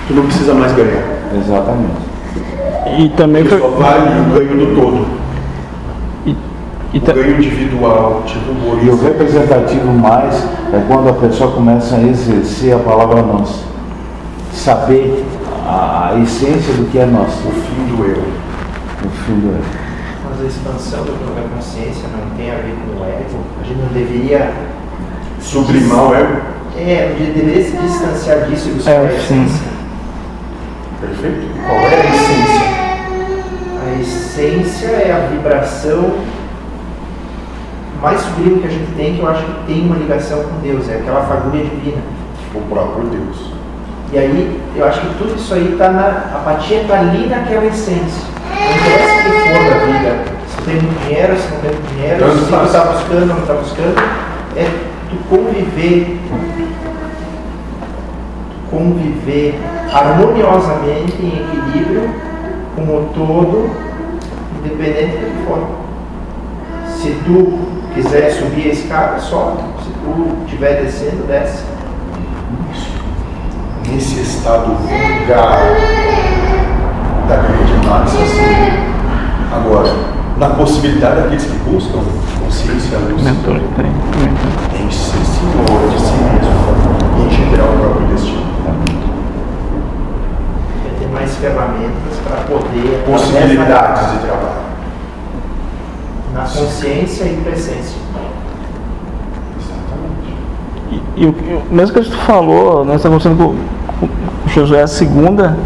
[0.08, 1.04] tu não precisa mais ganhar.
[1.36, 2.12] Exatamente.
[2.98, 5.06] e também Porque só vale o ganho do todo.
[6.26, 6.36] e,
[6.94, 8.52] e O ganho individual, tipo
[8.84, 10.34] E o representativo mais
[10.72, 13.64] é quando a pessoa começa a exercer a palavra nós.
[14.52, 15.24] Saber
[15.66, 17.32] a, essência do que é nós.
[17.44, 18.22] O fim do eu.
[19.02, 19.81] No fim do ano.
[20.32, 23.44] Mas a expansão da própria consciência não tem a ver com o ego.
[23.60, 24.50] A gente não deveria.
[25.40, 26.40] Sublimar o ego.
[26.74, 29.66] É, a gente deveria se distanciar disso e buscar É, a essência.
[31.00, 31.48] Perfeito?
[31.66, 32.72] Qual é a essência?
[33.84, 36.14] A essência é a vibração
[38.00, 40.88] mais sublime que a gente tem, que eu acho que tem uma ligação com Deus,
[40.88, 42.02] é aquela fagulha divina.
[42.54, 43.52] O próprio Deus.
[44.12, 46.02] E aí, eu acho que tudo isso aí está na.
[46.02, 48.31] A apatia está ali naquela essência.
[48.50, 50.24] Não interessa o que for da vida.
[50.48, 53.26] Se tem muito dinheiro, se não tem muito dinheiro, Tanto se tu está buscando ou
[53.26, 54.02] não está buscando.
[54.56, 54.70] É
[55.10, 56.20] tu conviver.
[58.70, 59.60] Conviver
[59.92, 62.10] harmoniosamente, em equilíbrio,
[62.74, 63.70] com o todo,
[64.58, 65.82] independente do que for.
[66.96, 67.58] Se tu
[67.94, 69.62] quiser subir a escada, sobe.
[69.82, 71.64] Se tu estiver descendo, desce.
[73.88, 75.58] Nesse estado vulgar
[77.28, 77.71] da grande
[78.06, 78.82] sim.
[79.52, 79.92] Agora,
[80.38, 81.98] na possibilidade daqueles que buscam
[82.42, 84.84] consciência, luz, mentor, tem, tem.
[84.84, 86.52] em ser senhor de si mesmo
[87.18, 88.42] e engendrar o próprio destino.
[90.98, 94.62] Ter mais ferramentas para poder Possibilidades de trabalho.
[96.34, 97.94] na consciência e presença.
[99.60, 100.36] Exatamente.
[101.16, 103.56] E, e o mesmo que tu falou, nós estamos conversando
[103.98, 104.12] com, com
[104.46, 105.56] o Josué a segunda,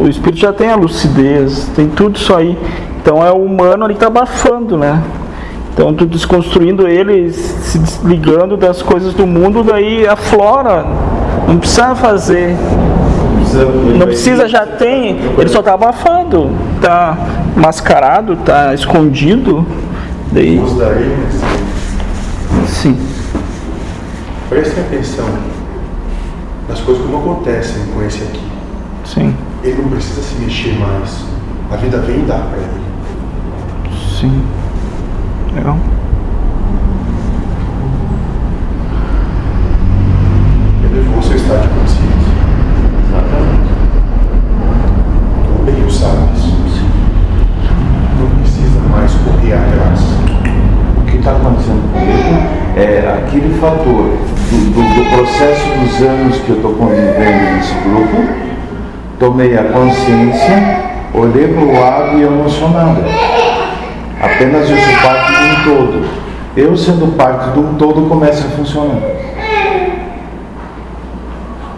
[0.00, 2.58] o espírito já tem a lucidez, tem tudo isso aí.
[3.00, 5.02] Então é o humano ali que tá abafando, né?
[5.72, 10.86] Então tu desconstruindo ele, se desligando das coisas do mundo, daí aflora.
[11.48, 12.56] Não precisa fazer.
[13.98, 15.18] Não precisa, já tem.
[15.38, 16.50] Ele só tá abafando.
[16.80, 17.18] Tá
[17.56, 19.66] mascarado, tá escondido.
[20.32, 20.60] Daí,
[22.66, 22.96] Sim.
[24.48, 25.26] prestem atenção
[26.68, 28.40] nas coisas como acontecem com esse aqui.
[29.04, 29.34] Sim.
[29.64, 31.24] Ele não precisa se mexer mais.
[31.72, 32.84] A vida vem e dá para ele.
[34.20, 34.42] Sim.
[35.54, 35.78] Legal.
[40.84, 42.34] Elevou seu estado de consciência.
[43.08, 43.70] Exatamente.
[45.46, 46.44] Tu bem o sabes.
[48.20, 50.00] Não precisa mais correr atrás.
[50.98, 52.36] O que está acontecendo comigo
[52.76, 58.16] é aquele fator do, do- do processo dos anos que eu estou convivendo nesse grupo,
[59.24, 60.82] tomei a consciência,
[61.14, 63.00] olhei para o lado e emocionado.
[64.20, 66.08] Apenas eu sou parte de um todo.
[66.54, 69.00] Eu sendo parte de um todo começa a funcionar.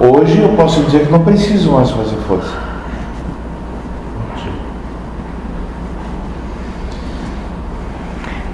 [0.01, 2.66] Hoje eu posso dizer que não preciso mais fazer força.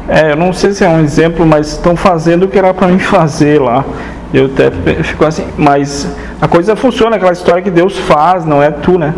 [0.07, 2.89] É, eu não sei se é um exemplo, mas estão fazendo o que era para
[2.89, 3.87] mim fazer lá.
[4.33, 4.71] Eu até
[5.03, 6.09] fico assim, mas
[6.41, 9.15] a coisa funciona, aquela história que Deus faz, não é tu, né?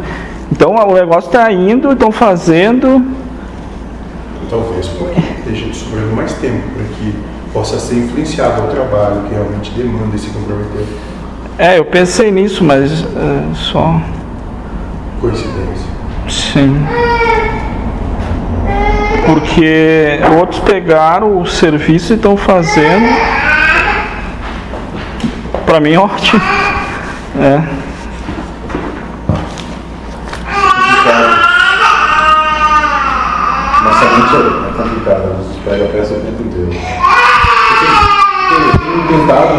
[0.50, 3.04] Então o negócio está indo, estão fazendo.
[4.50, 4.90] Talvez
[5.38, 7.14] esteja te sobrando mais tempo para que
[7.52, 10.84] possa ser influenciado ao trabalho que realmente demanda esse comprometer.
[11.56, 14.00] É, eu pensei nisso, mas é, só.
[15.20, 15.86] Coincidência.
[16.28, 16.84] Sim.
[19.26, 23.06] Porque outros pegaram o serviço e estão fazendo.
[25.74, 26.40] Pra mim, ótimo.
[27.36, 27.58] É.
[33.82, 35.24] Nossa mente é complicada,
[35.84, 36.70] a peça o tempo inteiro.
[39.08, 39.54] Tentado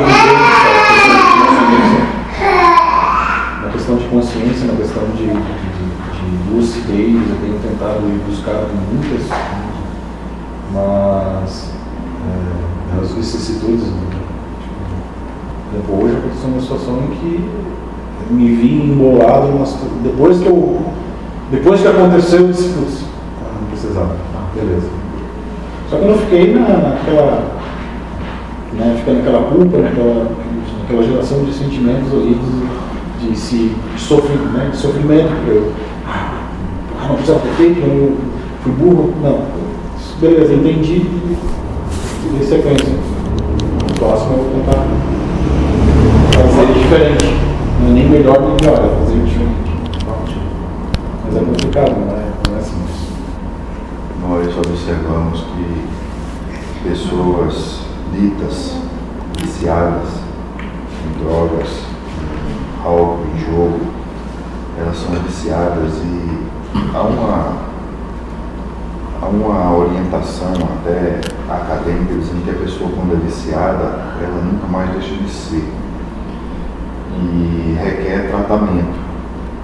[3.61, 8.68] na questão de consciência, na questão de, de, de lucidez, eu tenho tentado ir buscar
[8.89, 9.28] muitas,
[10.72, 11.72] mas
[12.24, 14.05] é, as vicissitudes.
[15.76, 15.82] Né?
[15.82, 17.49] Tipo, hoje aconteceu uma situação em que
[18.30, 19.65] eu me vi embolado, numa
[20.03, 20.82] depois que eu.
[21.51, 23.03] Depois que aconteceu, eu disse, "Putz,
[23.61, 24.15] não precisava.
[24.36, 24.88] Ah, beleza.
[25.89, 27.55] Só que eu não fiquei na, naquela.
[28.73, 30.32] Né, fiquei naquela culpa, naquela,
[30.82, 32.45] naquela geração de sentimentos horríveis
[33.21, 35.32] de, de, se, de, né, de sofrimento.
[35.47, 35.71] Eu,
[36.07, 38.17] ah, não precisava ter feito, eu
[38.63, 39.13] fui burro.
[39.21, 39.65] Não.
[40.19, 41.05] Beleza, entendi
[42.41, 42.88] e sequência.
[43.99, 44.88] Próximo eu vou tentar
[46.36, 47.25] fazer diferente.
[47.79, 49.75] Não é nem melhor nem pior, é fazer diferente.
[51.25, 53.05] Mas é complicado, não é, não é simples.
[54.21, 57.79] Nós observamos que pessoas
[58.13, 58.75] ditas
[59.39, 60.09] viciadas
[61.05, 61.69] em drogas,
[62.19, 63.79] em álcool, em jogo,
[64.79, 66.45] elas são viciadas e
[66.93, 67.53] há uma,
[69.21, 73.83] há uma orientação até acadêmica dizendo que a pessoa quando é viciada,
[74.21, 75.63] ela nunca mais deixa de ser
[77.18, 79.05] e requer tratamento.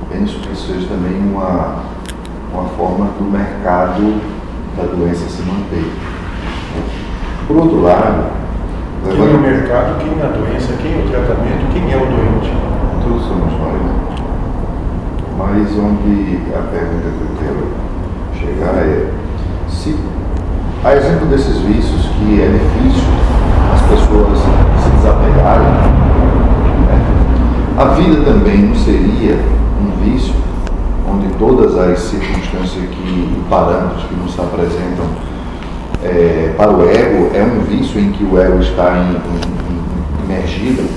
[0.10, 1.84] Penso que seja também uma,
[2.54, 4.22] uma forma do mercado
[4.78, 5.92] da doença se manter.
[7.48, 8.32] Por outro lado,
[9.10, 12.06] Quem é o mercado, quem é a doença, quem é o tratamento, quem é o
[12.06, 12.54] doente.
[13.04, 13.82] todos somos nós?
[15.38, 17.68] Mas onde a pergunta que eu quero
[18.40, 19.12] chegar é
[19.68, 19.98] se,
[20.84, 23.10] a exemplo desses vícios que é difícil
[23.74, 26.12] as pessoas se desapegarem?
[27.82, 29.36] A vida também não seria
[29.82, 30.34] um vício
[31.10, 35.06] onde todas as circunstâncias que, parâmetros que nos apresentam
[36.04, 40.88] é, para o ego é um vício em que o ego está em, em- imergido.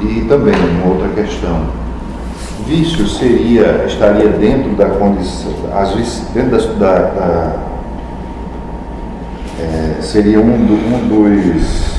[0.00, 1.62] E também uma outra questão.
[2.66, 7.56] Vício seria estaria dentro da condição às vezes dentro da, da-
[9.60, 11.95] é, seria um, do- um dos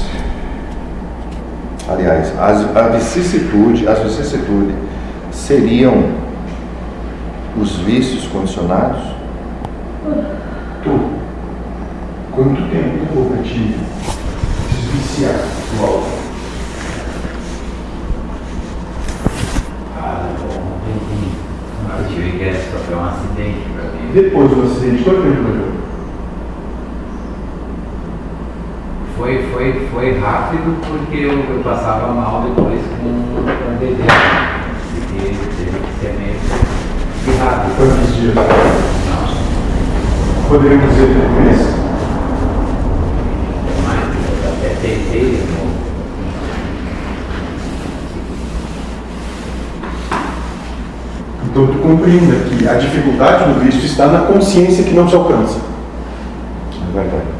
[1.87, 4.75] aliás as, a vicissitude as vicissitudes
[5.31, 6.11] seriam
[7.59, 9.17] os vícios condicionados
[10.83, 10.89] Tu,
[12.33, 13.75] quanto tempo levou para te
[14.69, 16.17] desviciar do álcool?
[19.97, 20.63] Ah, bom,
[21.99, 24.11] eu tive que sofrer um acidente pra mim.
[24.13, 25.76] Depois do acidente, quanto tempo levou?
[29.17, 34.03] Foi, foi, foi rápido porque eu, eu passava mal depois com, com o bebê.
[34.93, 36.35] Porque teve que ser meio
[37.25, 37.75] que rápido.
[37.77, 38.35] Quantos dias?
[38.35, 38.43] Não,
[40.47, 41.61] Poderíamos dizer um mês?
[43.83, 44.05] mais,
[44.43, 45.73] eu até tentei de novo.
[51.43, 55.59] Então tu compreenda que a dificuldade do vício está na consciência que não se alcança.
[56.87, 57.37] é verdade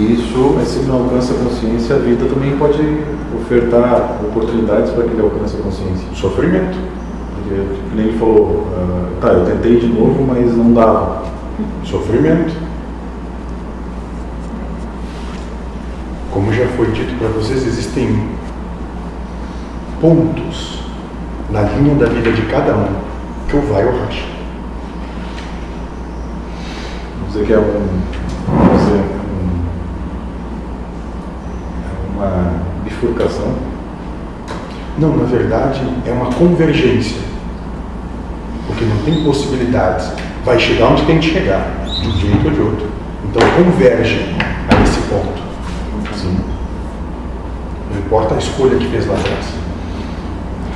[0.00, 2.78] isso Mas se ele não alcança a consciência, a vida também pode
[3.40, 6.06] ofertar oportunidades para que ele alcance a consciência.
[6.14, 6.76] Sofrimento.
[7.34, 7.54] Porque,
[7.90, 11.22] que nem ele falou, ah, tá, eu tentei de novo, mas não dava.
[11.84, 12.54] Sofrimento.
[16.32, 18.28] Como já foi dito para vocês, existem
[20.00, 20.84] pontos
[21.50, 22.86] na linha da vida de cada um
[23.48, 24.24] que o vai ou racha.
[27.18, 27.62] Vamos dizer que é um,
[28.46, 29.60] vamos dizer, um-
[31.84, 32.52] é uma
[32.84, 33.54] bifurcação.
[34.98, 37.18] Não, na verdade, é uma convergência.
[38.66, 40.12] Porque não tem possibilidades.
[40.44, 42.86] Vai chegar onde tem que chegar, de um jeito ou de outro.
[43.24, 44.34] Então converge
[44.68, 45.40] a esse ponto.
[46.14, 46.38] Sim.
[47.90, 49.46] Não importa a escolha que fez lá atrás.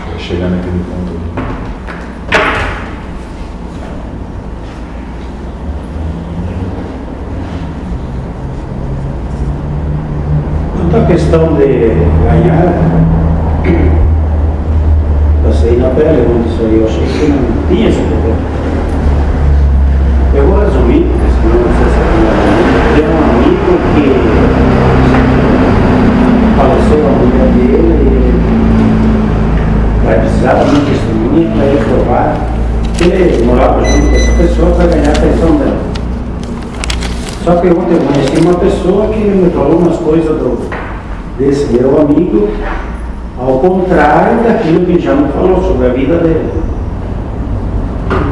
[0.09, 1.44] Para chegar naquele ponto ali.
[10.95, 11.67] Quanto à questão de
[12.23, 12.71] ganhar,
[15.45, 18.39] passei na pele onde isso aí, eu achei que não tinha esse problema.
[20.37, 21.99] Eu vou resumir, porque senão não sei se
[23.03, 24.07] é um amigo que
[26.57, 27.91] faleceu a mulher dele
[30.01, 32.29] e vai precisar de um testemunho para ele provar
[32.97, 35.81] que ele morava junto com essa pessoa para ganhar a atenção dela.
[37.43, 40.84] Só que ontem eu conheci uma pessoa que me falou umas coisas do
[41.39, 42.49] desse meu amigo,
[43.39, 46.51] ao contrário daquilo que já me falou sobre a vida dele.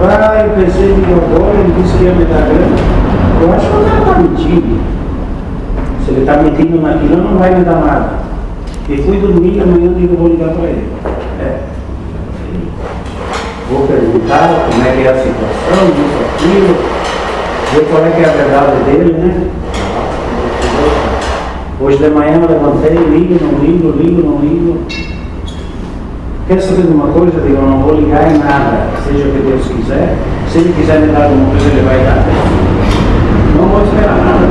[0.04, 2.76] Ah, eu pensei em agora, ele disse que ia me dar grana.
[3.40, 4.80] Eu acho que cara está mentindo.
[6.04, 8.10] Se ele está mentindo naquilo, não vai me dar nada.
[8.88, 10.88] E fui dormir, amanhã eu digo, vou ligar para ele.
[11.40, 11.60] É.
[13.70, 16.76] Vou perguntar como é que é a situação, isso, aquilo,
[17.72, 19.61] ver qual é que é a verdade dele, né?
[21.82, 24.78] Hoje de manhã eu levantei, ligo, não ligo, ligo, não ligo.
[26.46, 27.40] Quer saber de uma coisa?
[27.40, 30.16] Digo, eu não vou ligar em nada, seja o que Deus quiser.
[30.48, 32.24] Se Ele quiser me dar alguma coisa, Ele vai dar.
[33.56, 34.46] Não vou esperar nada.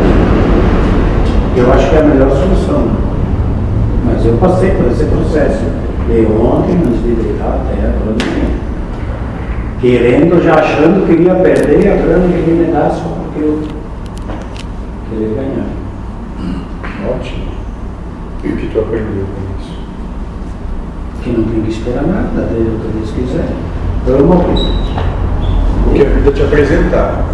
[1.56, 2.88] Eu acho que é a melhor solução.
[4.06, 5.64] Mas eu passei por esse processo.
[6.10, 8.50] De ontem, antes de deitar até agora manhã.
[9.80, 13.62] Querendo, já achando que ia perder a grana que ele me dá só porque eu
[15.10, 15.81] queria ganhar.
[17.10, 17.52] Ótimo.
[18.44, 19.74] E o que tu aprendeu com isso?
[21.24, 23.50] Que não tem que esperar nada dele, o que Deus quiser.
[24.02, 24.54] Então eu morri.
[25.88, 27.26] O que a vida te apresentar.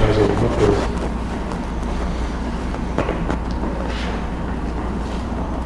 [0.00, 0.90] Mais alguma coisa?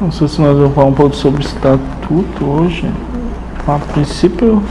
[0.01, 2.91] Não sei se nós vamos falar um pouco sobre estatuto hoje.
[3.67, 4.61] A princípio,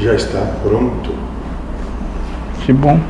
[0.00, 1.12] Já está pronto.
[2.64, 3.00] que bom.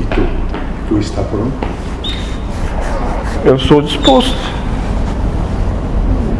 [0.00, 0.22] E tu?
[0.88, 1.52] Tu está pronto?
[3.44, 4.36] Eu sou disposto.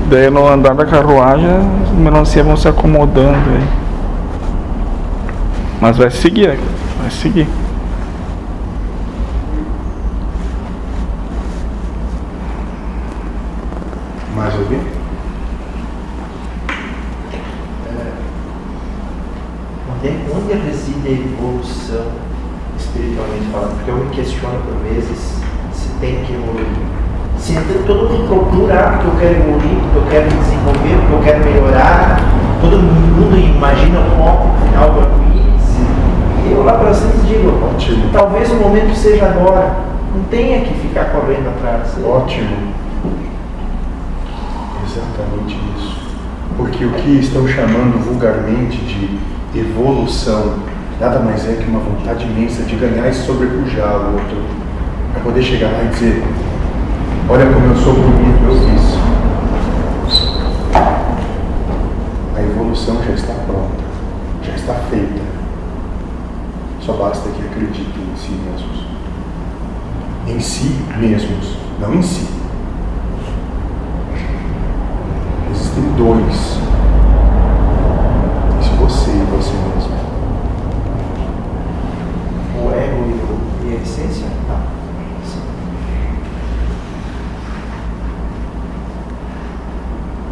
[0.08, 1.48] Daí no andar da carruagem,
[1.82, 3.66] as melancias vão se acomodando aí.
[5.80, 6.58] Mas vai seguir,
[7.00, 7.48] vai seguir.
[14.36, 14.80] Mais alguém?
[19.90, 22.06] Onde, onde reside a evolução
[22.78, 23.76] espiritualmente falando?
[23.76, 25.40] Porque eu me questiono por vezes
[25.72, 26.66] se tem que evoluir.
[27.38, 30.96] Se então todo mundo procura, ah, porque eu quero evoluir, porque eu quero me desenvolver,
[31.00, 32.20] porque eu quero melhorar,
[32.60, 35.76] todo mundo imagina o foco final do arco-íris.
[36.46, 38.10] E eu lá para cima digo, Ótimo.
[38.12, 39.74] talvez o momento seja agora.
[40.14, 41.96] Não tenha que ficar correndo atrás.
[42.04, 42.72] Ótimo.
[44.86, 45.96] Exatamente isso.
[46.56, 50.58] Porque o que estão chamando vulgarmente de evolução
[51.56, 54.36] que uma vontade imensa de ganhar e sobrepujar o outro.
[55.12, 56.22] Para poder chegar lá e dizer:
[57.28, 58.92] Olha como eu sou bonito, eu fiz.
[62.36, 63.84] A evolução já está pronta,
[64.42, 65.22] já está feita.
[66.80, 68.86] Só basta que acreditem em si mesmos.
[70.26, 72.26] Em si mesmos, não em si.
[75.50, 76.58] Existem dois.
[78.58, 80.02] Existe você e você mesmo.
[82.64, 84.26] O ego e, o- e a essência?
[84.48, 84.60] Tá.
[85.24, 85.40] Sim.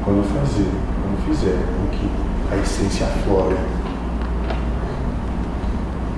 [0.05, 0.68] Quando fazer,
[1.03, 2.11] quando fizer com que
[2.53, 3.57] a essência aflore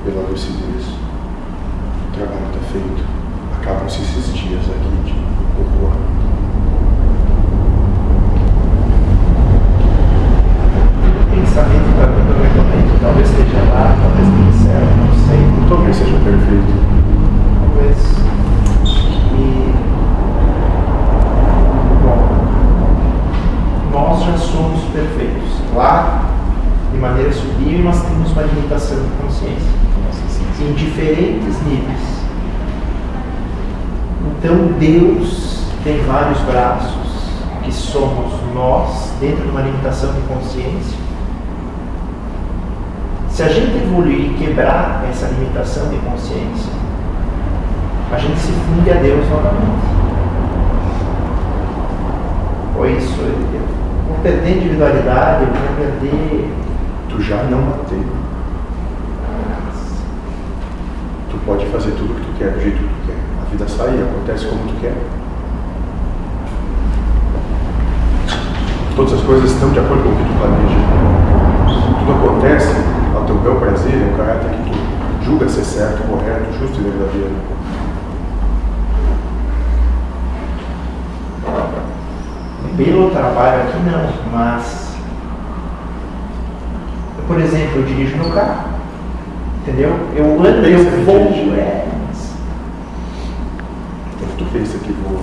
[0.05, 0.87] pela lucidez,
[2.09, 3.05] o trabalho está feito.
[3.61, 5.15] Acabam-se esses dias aqui de
[5.61, 5.93] horror.
[10.03, 13.01] O pensamento para mim eu recomendo.
[13.01, 15.41] Talvez esteja lá, talvez tenha certo, não sei.
[15.69, 16.73] Talvez seja perfeito.
[17.61, 17.99] Talvez.
[19.39, 19.41] E.
[22.03, 22.21] Bom.
[23.93, 25.51] Nós já somos perfeitos.
[25.73, 26.27] Claro,
[26.93, 29.83] de maneira sublime, nós temos uma limitação de consciência.
[30.61, 32.23] Em diferentes níveis.
[34.39, 37.27] Então Deus tem vários braços,
[37.65, 40.97] que somos nós, dentro de uma limitação de consciência.
[43.29, 46.71] Se a gente evoluir e quebrar essa limitação de consciência,
[48.13, 48.19] a
[48.83, 49.83] funde a Deus novamente.
[52.77, 53.17] Ou isso,
[54.09, 56.51] vou perder individualidade, vou perder.
[57.09, 58.03] Tu já não bateu.
[61.31, 63.17] Tu pode fazer tudo o que tu quer, do jeito que tu quer.
[63.41, 64.95] A vida sai e acontece como tu quer.
[68.97, 70.79] Todas as coisas estão de acordo com o que tu planeja.
[72.01, 72.75] Tudo acontece
[73.15, 77.53] ao teu bel prazer, ao caráter que tu julga ser certo, correto, justo e verdadeiro.
[82.77, 84.93] Pelo trabalho aqui não, mas
[87.27, 88.73] por exemplo, eu dirijo no carro.
[89.63, 89.97] Entendeu?
[90.15, 91.55] Eu ando, eu vou.
[91.57, 91.87] É,
[94.37, 95.19] Tu pensa que vou.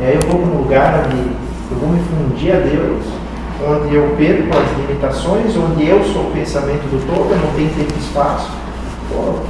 [0.00, 3.02] é, eu vou para um lugar onde eu vou me fundir a Deus,
[3.66, 7.70] onde eu perco as limitações, onde eu sou o pensamento do todo, eu não tenho
[7.70, 8.50] tempo e espaço.
[9.10, 9.40] Pô.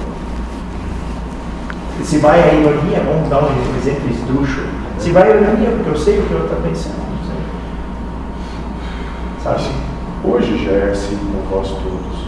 [2.01, 4.84] E Se vai a ironia, vamos dar um exemplo esdrúxulo.
[4.99, 6.97] Se vai a ironia, porque eu sei o que eu estou pensando.
[6.99, 7.15] não.
[9.43, 9.65] Sabe?
[10.25, 12.25] Hoje já é assim com vós todos.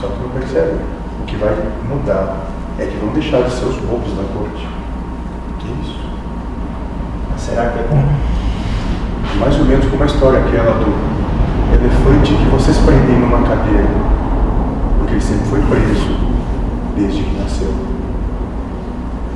[0.00, 0.80] Só que não percebe.
[1.22, 1.54] O que vai
[1.88, 2.36] mudar
[2.78, 4.66] é que vão deixar de ser os bobos na corte.
[5.60, 6.00] Que isso?
[7.38, 8.02] Será que é bom?
[9.38, 10.92] Mais ou menos como a história aquela do
[11.72, 13.88] elefante que vocês prendem numa cadeira.
[14.98, 16.16] Porque ele sempre foi preso
[16.96, 17.95] desde que nasceu.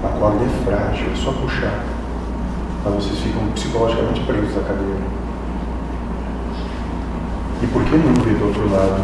[0.02, 1.84] A corda é frágil, é só puxar.
[2.84, 5.00] Mas vocês ficam psicologicamente presos à cadeira.
[7.62, 9.02] E por que não ver do outro lado?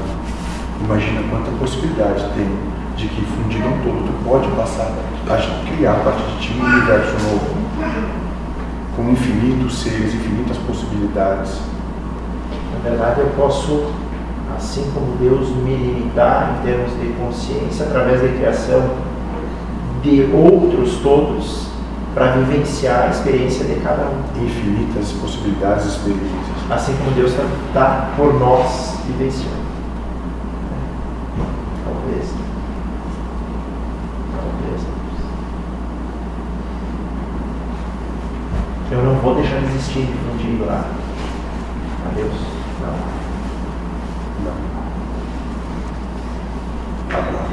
[0.82, 2.48] Imagina quanta possibilidade tem
[2.96, 4.90] de que fundido um todo, tu pode passar
[5.28, 7.56] a criar a partir de ti um universo novo,
[8.96, 11.60] com infinitos seres, infinitas possibilidades.
[12.72, 13.92] Na verdade, eu posso,
[14.56, 18.90] assim como Deus me limitar em termos de consciência, através da criação
[20.06, 21.66] de outros todos,
[22.14, 24.44] para vivenciar a experiência de cada um.
[24.44, 26.70] Infinitas possibilidades e experiências.
[26.70, 29.66] Assim como Deus está por nós vivenciando.
[31.84, 32.32] Talvez.
[34.34, 34.80] Talvez.
[38.92, 40.84] Eu não vou deixar de existir fundido lá.
[42.10, 42.32] Adeus.
[42.80, 42.96] Não.
[44.44, 44.56] Não.
[47.18, 47.46] Agora,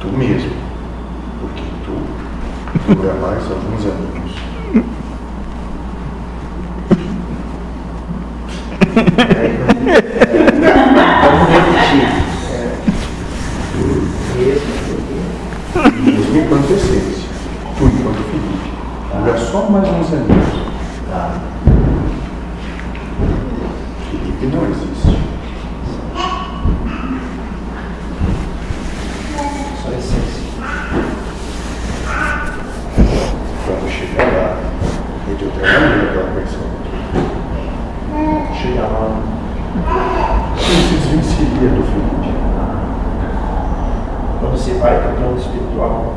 [0.00, 0.53] tu mesmo,
[2.86, 4.34] dura mais alguns aninhos.
[10.14, 12.06] Vamos repetir.
[12.50, 12.54] É,
[14.36, 17.28] mesmo porque Mesmo enquanto essência,
[17.76, 18.68] tu enquanto Felipe,
[19.18, 20.48] dura só mais uns aninhos.
[21.10, 21.40] tá,
[24.10, 25.18] Felipe não existe.
[29.82, 30.44] só essência.
[33.66, 34.48] Quando chegar lá,
[35.30, 36.68] é de outra maneira aquela pessoa.
[38.54, 39.06] Chegar lá.
[40.56, 42.34] Tu se desvencilia do Felipe.
[44.40, 46.14] Quando você vai para o plano espiritual,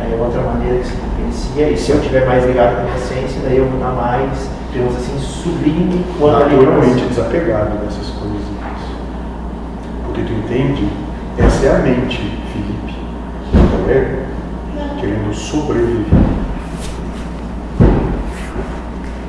[0.00, 1.70] aí é outra maneira que se vivencia.
[1.70, 4.96] E se eu estiver mais ligado com a essência, daí eu vou estar mais, digamos
[4.96, 8.42] assim, sublime quanto a naturalmente desapegado dessas coisas.
[10.04, 10.88] Porque tu entende,
[11.38, 12.18] essa é a mente,
[12.52, 12.96] Felipe.
[13.52, 14.26] Não é
[14.98, 16.06] querendo sobreviver.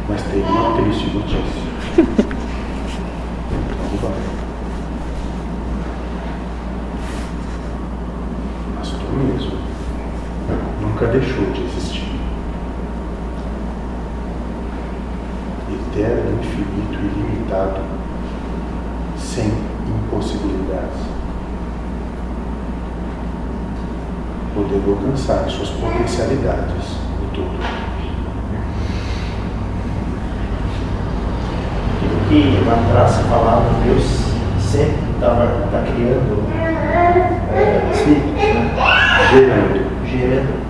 [0.07, 1.63] Mas tem uma triste notícia.
[4.01, 4.13] Não.
[8.77, 9.57] Mas tu mesmo
[10.81, 12.13] nunca deixou de existir.
[15.93, 16.99] eterno, infinito,
[17.53, 17.79] ilimitado,
[19.17, 19.53] sem
[19.87, 21.13] impossibilidades.
[24.55, 27.59] Podendo alcançar suas potencialidades no todo.
[31.97, 34.03] Aquilo que lá atrás se falava, Deus
[34.59, 36.43] sempre estava tá criando
[37.51, 38.71] é, espíritos, né?
[39.31, 40.05] Gerando.
[40.05, 40.63] gerando.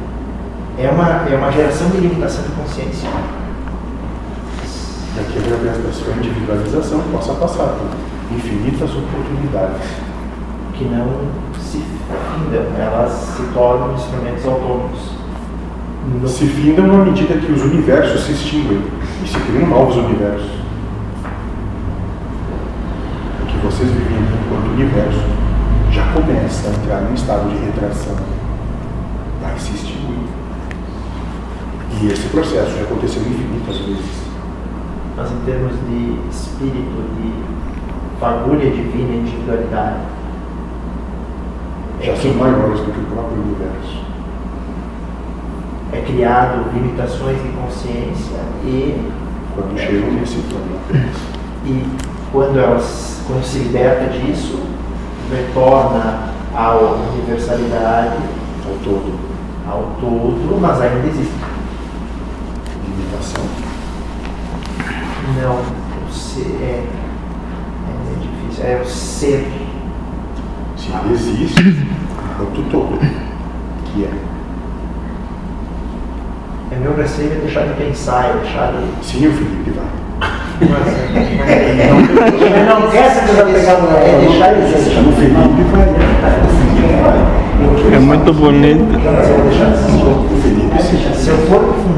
[0.77, 3.09] É uma, é uma geração de limitação de consciência.
[5.15, 9.81] Para que através da sua individualização possa passar por infinitas oportunidades.
[10.73, 11.05] que não
[11.61, 14.99] se findam, elas se tornam instrumentos autônomos.
[16.19, 18.81] No- Se findam à medida que os universos se extinguem
[19.23, 20.49] e se criam novos universos.
[23.41, 25.21] O que vocês vivem enquanto universo
[25.91, 28.15] já começa a entrar num estado de retração.
[29.43, 30.25] Vai se extinguir.
[32.01, 34.22] E esse processo já aconteceu infinitas vezes.
[35.15, 39.99] Mas em termos de espírito, de fagulha divina e individualidade,
[42.01, 44.03] Já é, são maiores do que o próprio universo.
[45.93, 49.09] é criado limitações de consciência e,
[49.55, 50.79] Quando chegam nesse plano.
[51.65, 51.85] e
[52.31, 54.59] quando, elas, quando se liberta disso,
[55.31, 58.17] retorna à universalidade,
[58.65, 59.13] Ao todo.
[59.69, 61.33] ao todo, mas ainda existe.
[62.83, 63.72] Limitação.
[65.41, 69.47] Não, o ser é, é meio difícil, é o ser.
[70.77, 71.87] Se ele existe,
[72.37, 72.99] quanto todo.
[73.85, 74.11] Que é.
[76.71, 79.05] É meu receio é deixar de pensar, é deixar de.
[79.05, 79.85] Sim, o Felipe vai.
[80.59, 80.87] Mas
[82.67, 84.99] não quer se desapegar do É deixar ele existir.
[84.99, 85.87] O Felipe vai.
[87.95, 88.85] É muito bonito.
[88.91, 89.73] Mas eu deixar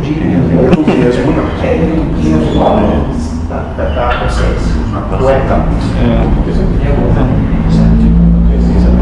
[0.05, 0.13] de.
[0.13, 3.15] Se eu Tu mesmo não.
[3.49, 4.73] da, da, da consciência,
[5.17, 5.27] do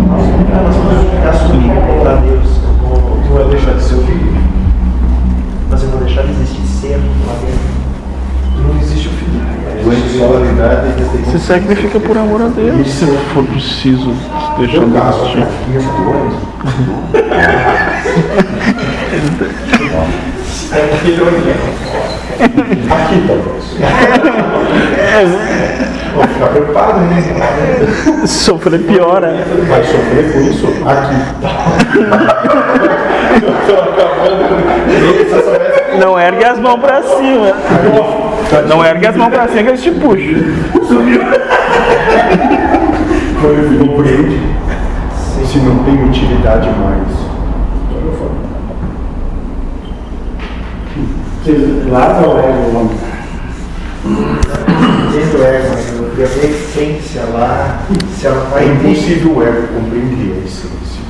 [0.09, 0.91] mas quando
[1.23, 2.49] eu assumir para Deus,
[3.27, 4.39] Tu vai deixar de ser o Felipe.
[5.69, 8.63] mas eu vou deixar de existir ser lá dentro.
[8.67, 9.62] Não existe o Felipe.
[11.31, 14.13] Se sacrifica por amor a Deus, se for preciso
[14.57, 15.47] deixar de existir.
[17.13, 17.93] É.
[22.93, 23.65] Aqui talvez.
[26.15, 27.23] Vou ficar preocupado, né?
[28.25, 29.45] Sofrer piora.
[29.67, 31.15] Vai sofrer por isso aqui.
[35.99, 37.53] Não ergue as mãos pra cima.
[38.67, 40.35] Não ergue as mãos pra cima que eles te puxam.
[43.41, 44.53] Foi o compreende
[45.53, 47.07] se não tem utilidade mais.
[51.91, 52.97] Lá não é o homem.
[55.11, 57.83] dentro do ego, mas eu queria ver a essência lá,
[58.17, 61.03] se ela vai É impossível o ego compreender a essência.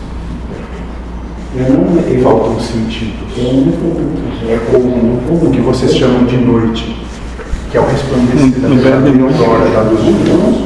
[1.56, 3.38] Eu não eu, Faltam sentidos.
[3.38, 4.22] eu não pergunto.
[4.50, 7.03] É como o que vocês chamam de noite,
[7.74, 10.58] que é o resplandecer da verdadeira aurora da luz de Deus.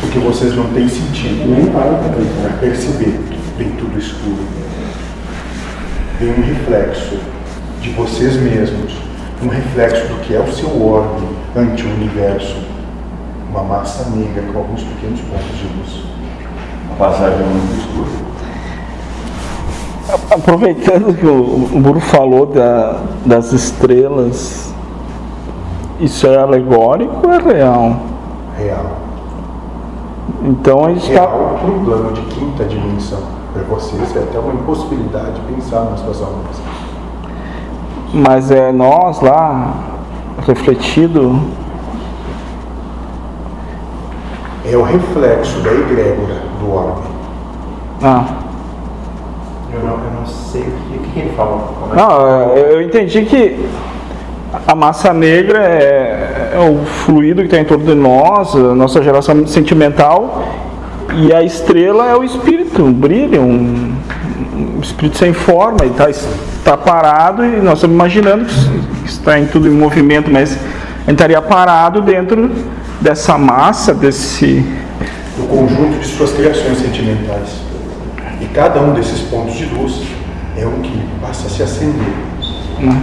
[0.00, 1.92] Porque vocês não têm sentido Nem para
[2.58, 3.20] perceber,
[3.58, 4.38] vem tudo escuro.
[6.18, 7.18] Vem um reflexo
[7.82, 8.94] de vocês mesmos,
[9.42, 12.56] um reflexo do que é o seu orbe ante o universo.
[13.50, 16.04] Uma massa negra com alguns pequenos pontos de luz.
[16.92, 18.08] a passagem muito escura.
[20.30, 24.69] Aproveitando que o o Buru falou da- das estrelas,
[26.00, 27.96] isso é alegórico ou é real?
[28.56, 28.86] Real.
[30.42, 31.20] Então a gente está.
[31.20, 33.20] Real para um plano de quinta dimensão.
[33.52, 36.60] Para vocês é até uma impossibilidade de pensar nas suas almas.
[38.12, 39.74] Mas é nós lá,
[40.46, 41.40] refletido.
[44.64, 47.08] É o reflexo da egrégora do orbe.
[48.02, 48.24] Ah,
[49.72, 51.74] Eu não, eu não sei o que, o que ele falou.
[51.80, 51.96] Como é?
[51.96, 53.68] não, é, eu entendi que
[54.66, 59.02] a massa negra é, é o fluido que está em torno de nós, a nossa
[59.02, 60.48] geração sentimental,
[61.14, 63.94] e a estrela é o espírito, um brilho, um,
[64.56, 66.08] um espírito sem forma, ele está
[66.64, 68.46] tá parado e nós estamos imaginando
[69.04, 70.58] que está em tudo em movimento, mas
[71.06, 72.50] estaria parado dentro
[73.00, 74.64] dessa massa, desse.
[75.38, 77.48] O conjunto de suas criações sentimentais.
[78.40, 80.02] E cada um desses pontos de luz
[80.56, 82.12] é o que passa a se acender.
[82.78, 83.02] né?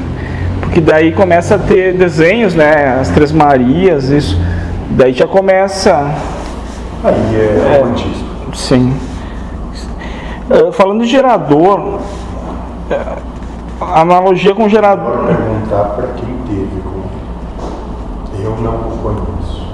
[0.78, 3.00] Porque daí começa a ter desenhos, né?
[3.02, 4.40] As Três Marias, isso.
[4.92, 6.12] Daí já começa.
[7.04, 8.28] Aí é romantismo.
[8.54, 8.94] Sim.
[10.52, 12.00] Eh, Falando de gerador,
[13.82, 15.14] a analogia com gerador.
[15.14, 18.44] Agora perguntar para quem teve com.
[18.44, 19.66] Eu não conheço.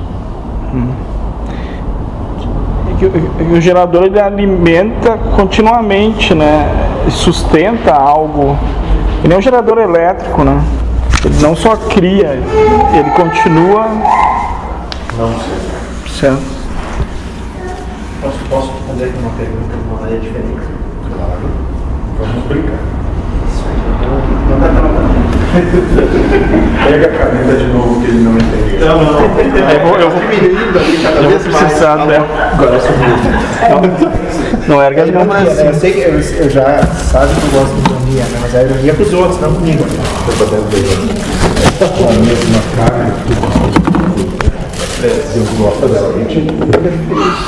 [2.92, 3.12] é que o-
[3.46, 6.66] que o gerador ele alimenta continuamente, né?
[7.06, 8.56] E sustenta algo.
[9.22, 10.62] E nem um gerador elétrico, né?
[11.26, 12.32] Ele não só cria,
[12.94, 13.88] ele continua.
[15.18, 15.74] Não sei.
[16.20, 16.42] Certo.
[18.22, 20.68] Posso, posso fazer aqui uma pergunta de uma maneira diferente?
[21.16, 21.40] Claro.
[22.20, 22.80] Vamos brincar.
[23.50, 25.03] Isso aí, não, não dá pra
[26.88, 28.88] Pega a caneta de novo que ele não entendeu.
[28.88, 29.22] Não, não.
[29.22, 31.58] Eu vou- eu vou- Eu vou vez mais.
[31.66, 32.28] precisar dela.
[32.54, 34.68] Agora eu sou muito.
[34.68, 35.70] Não ergue as mãos pra Mas cima.
[35.70, 36.82] eu sei que eu, eu já
[37.12, 38.40] sabe que eu gosto de ironia, né?
[38.42, 39.84] Mas é ironia pros outros, não comigo.
[39.84, 39.90] Né?
[41.82, 41.86] A
[42.20, 43.12] mesma carne,
[45.34, 46.48] Deus gosta da gente.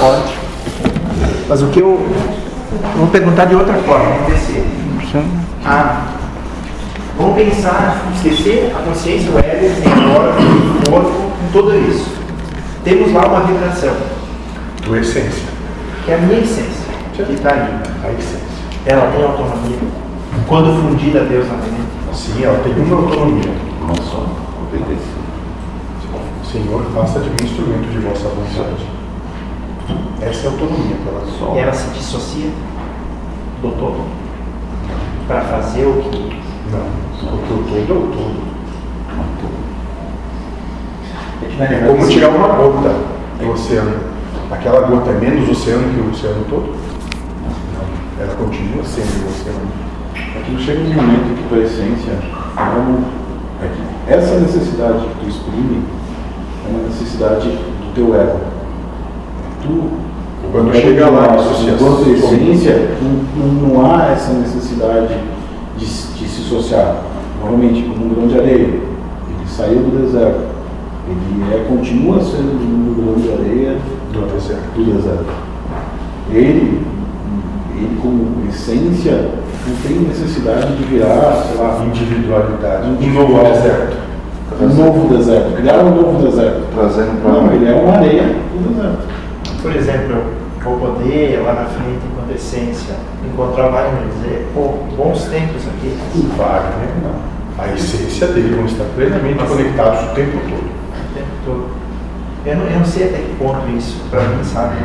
[0.02, 0.34] Ótimo.
[1.48, 2.06] Mas o que eu.
[2.98, 4.64] Vou perguntar de outra forma, vamos ver se.
[5.66, 6.02] Ah,
[7.18, 12.10] vamos pensar, esquecer a consciência, o ego, o corpo, o corpo, com tudo isso.
[12.84, 13.96] Temos lá uma vibração,
[14.84, 15.44] Tua essência.
[16.06, 17.74] que é a minha essência, que está ali.
[18.04, 18.46] A essência.
[18.86, 19.78] Ela tem autonomia.
[20.48, 21.76] Quando fundida a Deus na mente.
[22.14, 23.52] Sim, ela tem uma autonomia.
[23.82, 24.26] Não só
[24.62, 25.16] obedecer.
[26.52, 28.86] Senhor, faça de mim instrumento de vossa vontade.
[30.22, 32.50] Essa é a autonomia que ela E ela se dissocia
[33.62, 34.06] do todo
[35.28, 36.45] para fazer o que.
[36.72, 36.86] Não,
[37.30, 38.56] porque o todo é o todo.
[41.60, 42.94] É como tirar uma gota
[43.40, 43.96] do oceano.
[44.52, 46.76] Aquela gota é menos oceano que o oceano todo?
[47.74, 48.24] Não.
[48.24, 49.86] Ela continua sendo o oceano.
[50.38, 52.14] Aquilo chega um momento que tua essência,
[54.08, 55.84] é essa necessidade que tu exprime,
[56.66, 58.40] é uma necessidade do teu ego.
[59.64, 59.90] Tu,
[60.52, 61.88] Quando chega lá, nós, associação.
[61.88, 65.18] enquanto essência, não, não há essa necessidade
[65.78, 66.98] de, se- de se associar.
[67.44, 70.56] Novamente, como um grão de areia, ele saiu do deserto.
[71.08, 73.78] Ele é, continua sendo um grão de areia
[74.12, 74.64] Do deserto.
[74.76, 75.26] do deserto.
[76.32, 76.82] Ele,
[77.76, 79.30] ele como essência,
[79.68, 82.88] não tem necessidade de virar, sei lá, Individualidade.
[82.90, 83.98] Um novo deserto.
[84.62, 86.62] um novo deserto, criar um novo deserto.
[86.74, 89.08] Trazendo para Não, ele é uma areia do deserto.
[89.62, 90.16] Por exemplo,
[90.66, 92.00] eu vou poder lá na frente,
[92.34, 92.96] essência,
[93.26, 95.98] encontrar Wagner e dizer, pô, bons tempos aqui.
[96.38, 97.36] Wagner, não.
[97.58, 100.66] A essência dele vão estar plenamente conectados o tempo todo.
[100.66, 101.68] o tempo todo.
[102.46, 104.76] Eu não, eu não sei até que ponto isso, pra mim, sabe?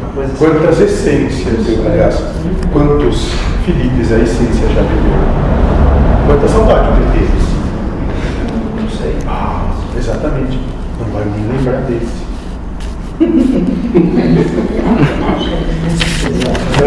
[0.00, 0.44] Uma coisa assim.
[0.44, 2.22] Quantas essências, aliás,
[2.72, 3.28] quantos
[3.64, 5.20] Filipes a essência já viveu?
[6.26, 8.82] Quanta saudade ele teve?
[8.82, 9.16] Não sei.
[9.26, 10.58] Ah, exatamente.
[10.98, 12.29] Não vai nem lembrar desse.
[13.20, 13.28] Então,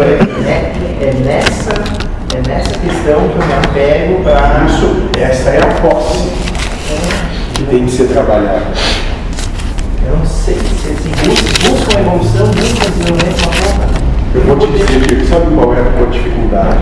[0.02, 0.18] é,
[0.50, 1.70] é- é nessa,
[2.34, 4.64] é nessa questão que eu me apego para.
[4.66, 6.28] Isso, essa é a posse
[7.54, 8.64] que tem que ser trabalhada.
[10.04, 13.84] Eu não sei se assim, buscam, buscam a evolução, buscam o desenvolvimento de uma forma.
[14.34, 16.78] Eu vou te dizer, Diego, sabe qual é a tua dificuldade?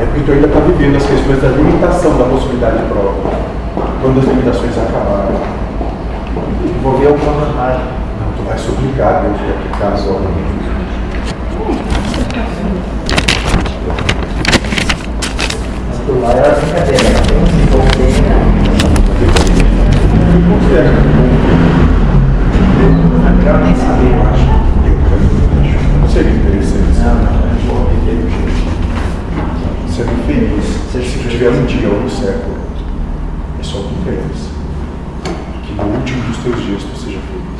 [0.00, 3.30] É porque tu ainda está vivendo as questões da limitação da possibilidade de prova.
[4.00, 5.36] Quando as limitações acabarem,
[6.82, 8.05] Vou ver alguma vantagem.
[8.54, 10.30] Suplicar a Deus de aplicar as obras.
[15.88, 17.08] Mas por lá era brincadeira, né?
[17.26, 18.36] tem um desenvolvimento.
[23.26, 24.46] É melhor nem saber, eu acho.
[26.00, 26.98] Não seria interessante.
[26.98, 28.70] Não, não, eu vou viver do jeito.
[29.92, 30.64] Ser feliz.
[30.92, 32.56] Se tu tiver um dia ou um século,
[33.58, 34.50] é só tu feliz.
[35.64, 37.56] Que no último dos teus dias tu seja feliz.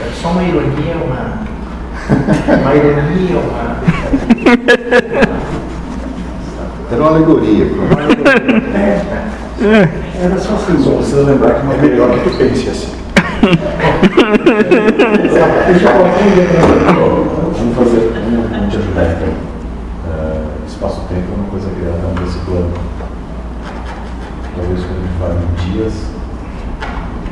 [0.00, 1.44] É só uma ironia, uma.
[2.60, 3.76] Uma ironia, uma.
[7.24, 7.66] Uma alegoria.
[10.22, 10.82] Era só assim.
[10.82, 12.92] Só precisa lembrar que uma É melhor que tu pense assim.
[17.54, 19.32] Vamos fazer, vamos, te ajudar então.
[20.06, 22.72] É, Espaço-tempo é uma coisa criada nesse plano.
[24.56, 25.94] Talvez quando a gente fala em dias,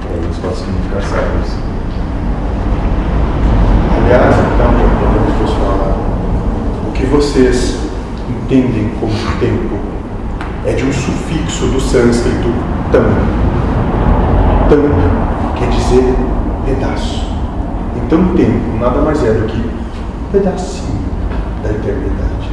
[0.03, 1.51] talvez possa significar séculos.
[4.05, 5.95] Aliás, então, podemos falar.
[6.89, 7.92] O que vocês
[8.43, 9.77] entendem como tempo
[10.65, 12.49] é de um sufixo do sânscrito
[12.91, 13.03] tam.
[14.69, 16.15] Tam quer dizer
[16.65, 17.31] pedaço.
[17.97, 21.01] Então, tempo nada mais é do que um pedacinho
[21.63, 22.51] da eternidade.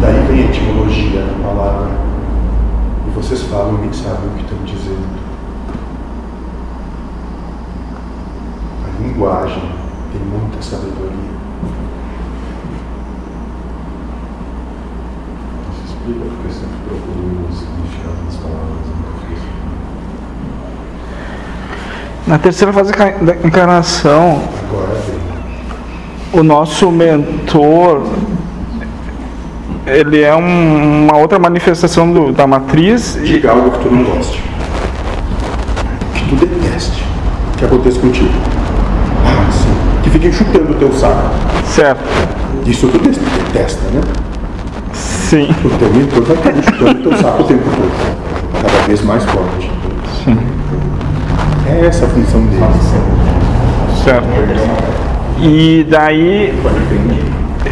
[0.00, 1.90] Daí vem a etimologia da palavra.
[3.06, 5.18] E vocês falam nem sabem o que estão dizendo.
[8.84, 9.62] A linguagem
[10.12, 11.37] tem muita sabedoria.
[16.08, 18.84] Explica porque eu sempre procuro o significado das palavras.
[19.28, 19.38] fiz.
[22.26, 26.40] Na terceira fase da encarnação, Agora vem.
[26.40, 28.02] o nosso mentor
[29.86, 34.04] ele é um- uma outra manifestação do- da matriz e Diga algo que tu não
[34.04, 34.42] goste.
[36.14, 37.02] Que tu deteste.
[37.56, 38.28] Que aconteça contigo.
[39.24, 40.02] Ah, sim.
[40.02, 41.30] Que fiquem chutando o teu saco.
[41.64, 42.02] certo
[42.66, 44.00] Isso tu detesta, né?
[45.28, 48.62] Sim O teu mentor vai estar o teu saco o tempo todo.
[48.62, 49.70] Cada vez mais forte.
[50.24, 50.38] sim
[51.68, 52.62] É essa a função dele.
[54.04, 54.26] certo
[55.40, 56.52] e daí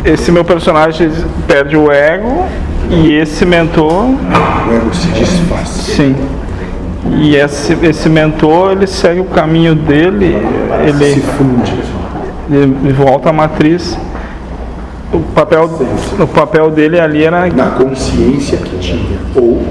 [0.04, 1.10] esse meu personagem
[1.48, 2.44] perde o ego
[2.90, 5.68] e esse mentor O ego se desfaz.
[5.68, 6.14] sim
[7.18, 10.36] e esse, esse mentor ele segue o caminho dele
[10.98, 11.74] Se ele, funde.
[12.50, 13.98] ele volta à matriz
[15.12, 15.70] o papel,
[16.18, 19.18] o papel dele ali era Na consciência que tinha.
[19.34, 19.62] Ou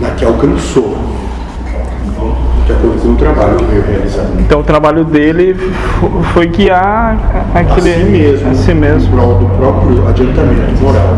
[0.00, 0.96] na que alcançou.
[2.66, 4.40] De acordo com o trabalho que veio realizando.
[4.40, 7.16] Então o trabalho dele fo- foi guiar
[7.54, 9.16] aquele a si mesmo, a si mesmo.
[9.16, 11.16] prol do próprio adiantamento moral,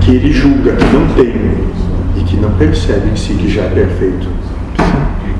[0.00, 1.34] que ele julga que não tem
[2.16, 4.28] e que não percebe em si que já é perfeito.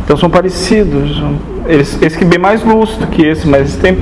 [0.04, 1.22] Então são parecidos.
[1.68, 3.96] Esse, esse que é bem mais lúcido que esse, mas tem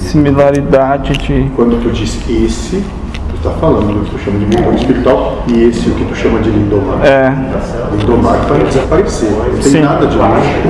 [0.00, 1.50] similaridade de.
[1.54, 2.84] Quando tu diz esse,
[3.30, 6.14] tu tá falando do que tu chama de mentor espiritual e esse o que tu
[6.14, 7.04] chama de lindomar.
[7.04, 7.32] É.
[7.96, 9.30] Lindomar vai desaparecer.
[9.30, 9.80] Não tem Sim.
[9.80, 10.28] nada de luz.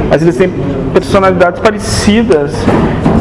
[0.09, 0.51] Mas eles têm
[0.93, 2.53] personalidades parecidas.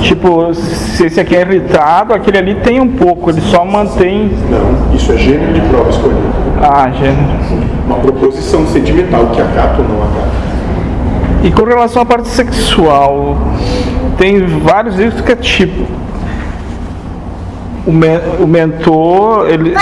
[0.02, 4.32] Tipo, se esse aqui é irritado, aquele ali tem um pouco, ele só mantém.
[4.50, 6.22] Não, isso é gênero de prova escolhida.
[6.62, 7.66] Ah, gênero.
[7.86, 10.52] Uma proposição sentimental que acata ou não acata.
[11.44, 13.36] E com relação à parte sexual,
[14.18, 15.86] tem vários livros que é tipo.
[17.86, 19.74] O, men- o mentor, ele.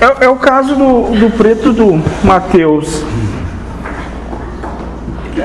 [0.00, 3.04] É, é o caso do, do preto do Mateus.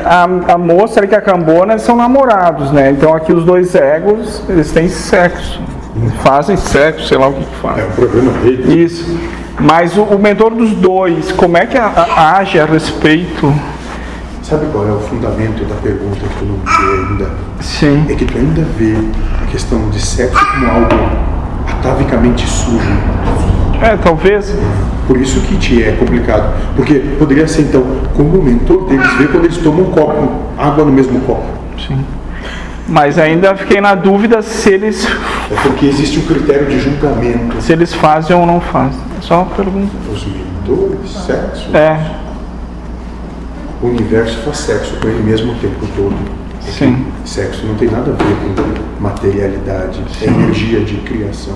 [0.06, 0.24] A,
[0.54, 2.92] a moça que é a cambona são namorados, né?
[2.92, 5.62] Então aqui os dois egos, eles têm sexo.
[6.24, 7.86] Fazem sexo, sei lá o que, que É fazem.
[7.86, 8.84] o problema dele.
[8.84, 9.18] Isso.
[9.60, 13.54] Mas o, o mentor dos dois, como é que a- a- age a respeito?
[14.48, 17.32] Sabe qual é o fundamento da pergunta que tu não vê ainda?
[17.62, 18.06] Sim.
[18.08, 18.93] É que tu ainda vê
[19.41, 20.88] a questão de sexo como algo
[21.68, 22.78] atavicamente sujo.
[23.82, 24.56] É, talvez.
[25.08, 26.54] Por isso que te é complicado.
[26.76, 27.84] Porque poderia ser então,
[28.16, 30.30] como o mentor deles vê quando eles tomam um copo,
[30.60, 31.48] água no mesmo copo.
[31.88, 32.06] Sim.
[32.88, 35.08] Mas ainda fiquei na dúvida se eles,
[35.52, 37.60] É porque existe um critério de julgamento.
[37.60, 39.00] se eles fazem ou não fazem.
[39.18, 39.91] É Só uma pergunta.
[40.14, 41.76] Os mentores, sexo.
[41.76, 41.98] É,
[43.82, 46.16] O universo faz sexo com ele mesmo o tempo todo.
[46.62, 47.06] sim.
[47.26, 51.56] Sexo não tem nada a ver com materialidade, é energia de criação.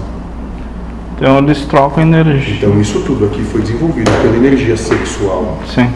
[1.16, 2.56] Então eles trocam energia.
[2.56, 5.58] Então isso tudo aqui foi desenvolvido pela energia sexual.
[5.74, 5.90] Sim.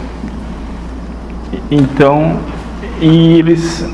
[1.70, 2.38] Então,
[3.00, 3.84] e eles.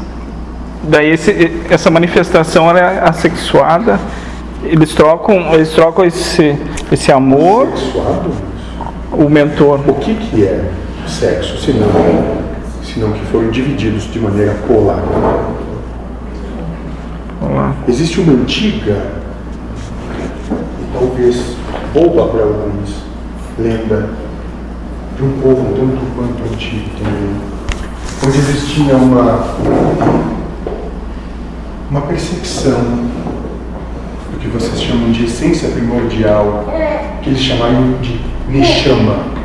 [0.83, 4.01] Daí esse, essa manifestação é assexuada.
[4.64, 6.59] Eles trocam, eles trocam esse,
[6.91, 8.31] esse amor, Sexuado?
[9.12, 9.81] o mentor.
[9.87, 10.70] O que, que é
[11.11, 11.88] sexo, senão,
[12.82, 15.02] senão que foram divididos de maneira polar?
[17.40, 17.74] Vamos lá.
[17.88, 18.96] Existe uma antiga,
[20.50, 21.56] e talvez
[21.92, 22.94] boba para alguns,
[23.58, 24.11] lenda
[25.16, 27.36] de um povo tanto quanto antigo também,
[28.26, 29.44] onde existia uma,
[31.90, 32.80] uma percepção
[34.32, 36.64] do que vocês chamam de essência primordial,
[37.22, 39.39] que eles chamaram de Neshama.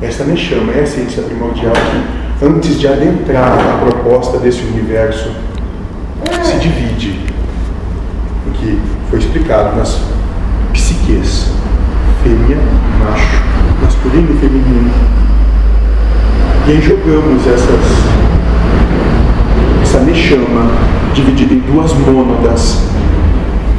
[0.00, 5.32] Essa Neshama é a essência primordial que, antes de adentrar a proposta desse universo,
[6.44, 7.18] se divide,
[8.46, 8.80] o que
[9.10, 10.00] foi explicado nas
[10.72, 11.48] psiques,
[12.22, 12.58] fêmea,
[13.00, 13.42] macho,
[13.82, 14.90] masculino e feminino.
[16.68, 17.80] E aí jogamos essas,
[19.82, 20.70] essa neshama
[21.12, 22.82] dividida em duas mônadas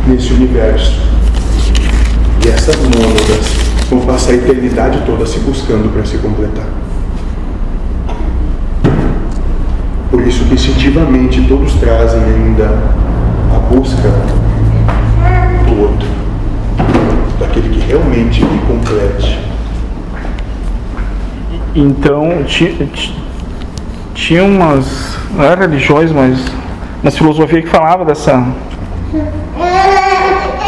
[0.06, 1.00] nesse universo.
[2.46, 6.66] E essas mônadas vão passar a eternidade toda se buscando para se completar.
[10.12, 12.66] Por isso que instintivamente todos trazem ainda
[13.56, 14.10] a busca
[15.68, 16.08] do outro,
[17.40, 19.40] daquele que realmente me complete.
[21.76, 23.16] Então, ti- ti-
[24.16, 25.18] tinha umas.
[25.36, 26.44] Não era religiões, mas.
[27.04, 28.44] Mas filosofia que falava dessa.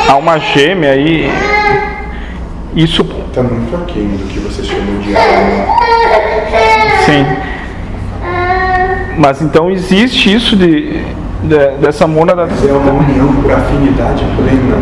[0.07, 1.30] Alma gêmea aí.
[2.76, 3.01] Isso.
[3.28, 5.76] Está muito aquém do que vocês chamam de alma.
[7.05, 7.26] Sim.
[9.17, 11.03] Mas então existe isso de,
[11.43, 12.43] de- dessa mônada.
[12.43, 14.78] É uma união por afinidade plena,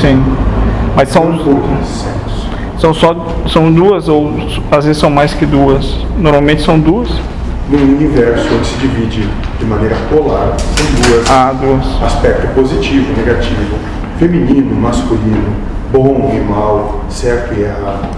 [0.00, 0.22] Sim.
[0.96, 1.38] Mas são,
[2.78, 3.14] são só.
[3.48, 4.32] São duas, ou
[4.70, 5.98] às vezes são mais que duas.
[6.18, 7.08] Normalmente são duas.
[7.68, 9.28] No universo onde se divide
[9.58, 11.30] de maneira polar, são duas.
[11.30, 12.02] Ah, duas.
[12.02, 13.76] Aspecto positivo negativo,
[14.18, 15.44] feminino, masculino,
[15.94, 18.08] bom e mal, certo e errado.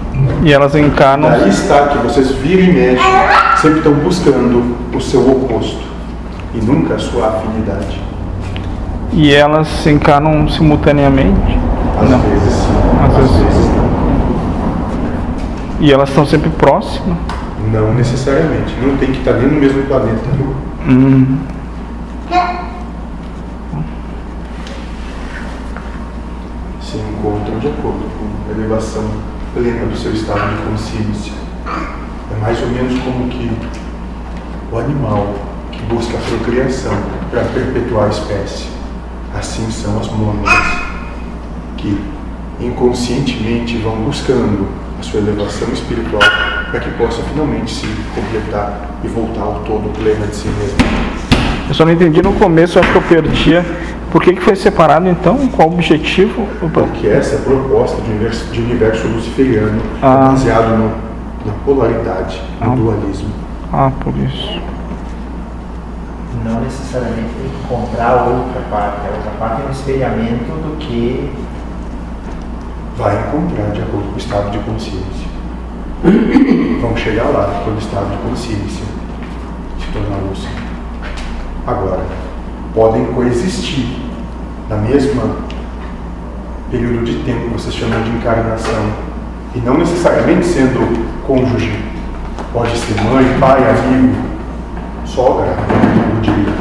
[0.42, 1.28] E elas encarnam.
[1.28, 3.06] Daí está que vocês viram e mexem,
[3.60, 5.84] sempre estão buscando o seu oposto
[6.54, 8.00] e nunca a sua afinidade.
[9.12, 11.58] E elas se encarnam simultaneamente.
[12.02, 12.18] Às Não.
[12.20, 12.72] vezes sim,
[13.04, 13.86] Às às, vezes- vezes não.
[15.80, 17.18] E elas estão sempre próximas.
[17.72, 20.20] Não necessariamente, não tem que estar nem no mesmo planeta.
[20.88, 21.36] Hum.
[26.80, 26.96] Se
[27.56, 29.04] encontram de acordo com a elevação
[29.54, 31.32] plena do seu estado de consciência.
[31.66, 33.50] É mais ou menos como que
[34.70, 35.34] o animal
[35.72, 36.92] que busca a procriação
[37.30, 38.66] para perpetuar a espécie.
[39.34, 40.52] Assim são as mônadas
[41.76, 41.98] que
[42.60, 46.22] inconscientemente vão buscando a sua elevação espiritual
[46.70, 50.78] para que possa finalmente se completar e voltar ao todo pleno de si mesmo.
[51.68, 53.64] Eu só não entendi no começo, acho que eu perdia.
[54.16, 55.36] Por que, que foi separado então?
[55.48, 56.46] Qual o objetivo?
[56.72, 60.28] Porque essa é a proposta de universo, de universo luciferiano, Ah.
[60.30, 60.88] baseado no-
[61.44, 62.74] na polaridade, no Ah.
[62.74, 63.28] dualismo.
[63.70, 64.58] Ah, por isso.
[66.46, 67.28] Não necessariamente
[67.62, 68.96] encontrar a outra parte.
[69.06, 71.30] A outra parte é um espelhamento do que
[72.96, 75.28] vai encontrar de acordo com o estado de consciência.
[76.80, 78.84] Vão chegar lá quando o estado de consciência
[79.78, 80.54] se tornar lúcido.
[81.66, 82.00] Agora,
[82.74, 84.05] podem coexistir
[84.68, 85.36] na mesma
[86.70, 88.82] período de tempo que vocês chamam de encarnação.
[89.54, 91.72] E não necessariamente sendo cônjuge.
[92.52, 94.14] Pode ser mãe, pai, amigo,
[95.04, 95.56] sogra,
[96.14, 96.52] eu diria.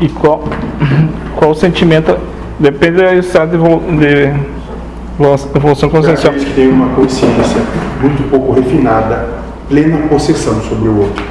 [0.00, 0.44] E qual,
[1.36, 2.16] qual o sentimento?
[2.58, 6.32] Depende do estado de, de evolução consciencial.
[6.32, 7.62] aqueles que têm uma consciência
[8.00, 9.28] muito pouco refinada,
[9.68, 11.24] plena possessão sobre o outro.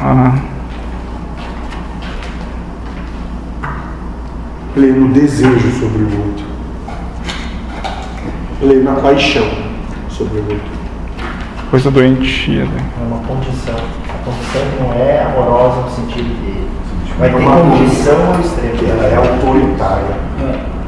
[0.00, 0.34] Ah,
[4.74, 6.44] pleno desejo sobre o outro,
[8.60, 9.46] plena paixão
[10.08, 10.82] sobre o outro.
[11.70, 12.64] coisa doentia.
[12.64, 12.80] né?
[13.00, 13.74] É uma condição.
[13.74, 16.62] A condição que não é amorosa no sentido de.
[17.18, 18.90] Vai ter Uma condição ao extremo.
[18.90, 20.16] ela é autoritária.
[20.38, 20.81] Essa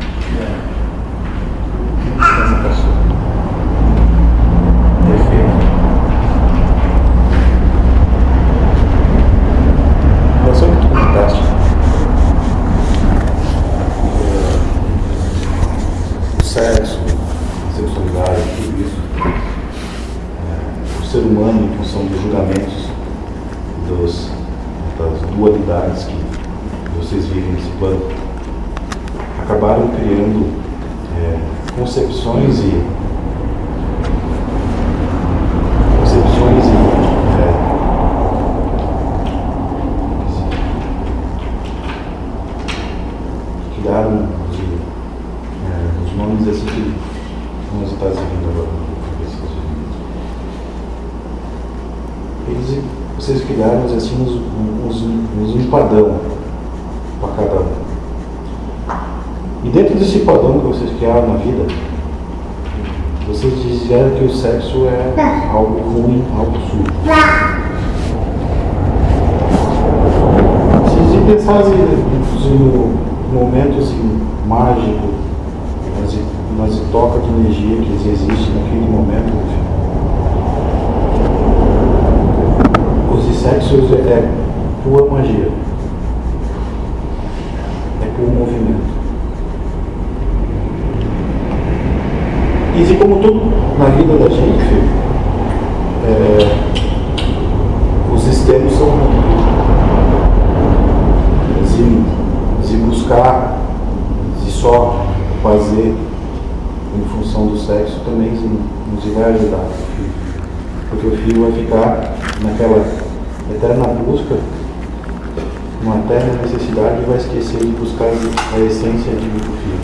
[118.55, 119.81] a essência de do filho.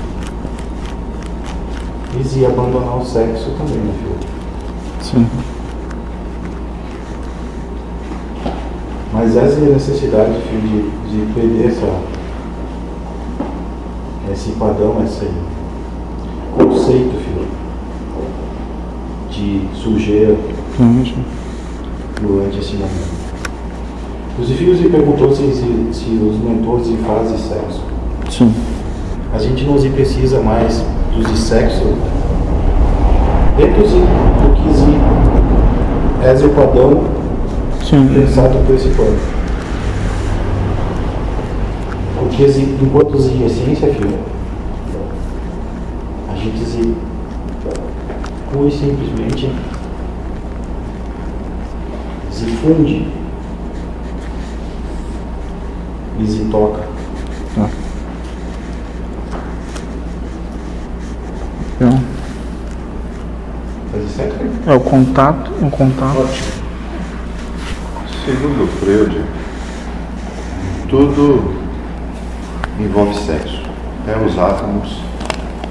[2.21, 4.17] E se abandonar o sexo também, né, filho?
[5.03, 5.27] Sim.
[9.13, 12.01] Mas essa é a necessidade, filho, de, de perder essa,
[14.33, 15.29] esse padrão, esse
[16.57, 17.49] conceito, filho,
[19.31, 20.37] de sujeira
[22.21, 23.21] durante esse momento.
[24.39, 27.90] Os filhos me perguntou se, se, se os mentores fazem sexo.
[29.33, 31.85] A gente não se precisa mais dos de sexo
[33.57, 37.05] dentro de- do que se é o padrão
[37.89, 38.09] Sim.
[38.13, 39.19] pensado por esse plano.
[42.19, 44.19] Porque se- enquanto em essência, filho,
[46.29, 46.95] a gente se
[48.53, 49.53] pura e simplesmente
[52.31, 53.09] se funde
[56.19, 56.90] e se toca.
[61.81, 61.99] Então,
[64.15, 66.29] sexo é o contato, o contato.
[68.23, 69.25] Segundo Freud,
[70.91, 71.55] tudo
[72.79, 73.63] envolve sexo.
[74.03, 75.01] Até os átomos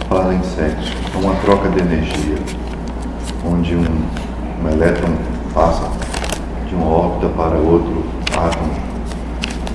[0.10, 0.92] fazem sexo.
[1.14, 2.38] É uma troca de energia,
[3.46, 3.86] onde um,
[4.64, 5.14] um elétron
[5.54, 5.92] passa
[6.68, 8.04] de uma órbita para outro
[8.36, 8.74] átomo.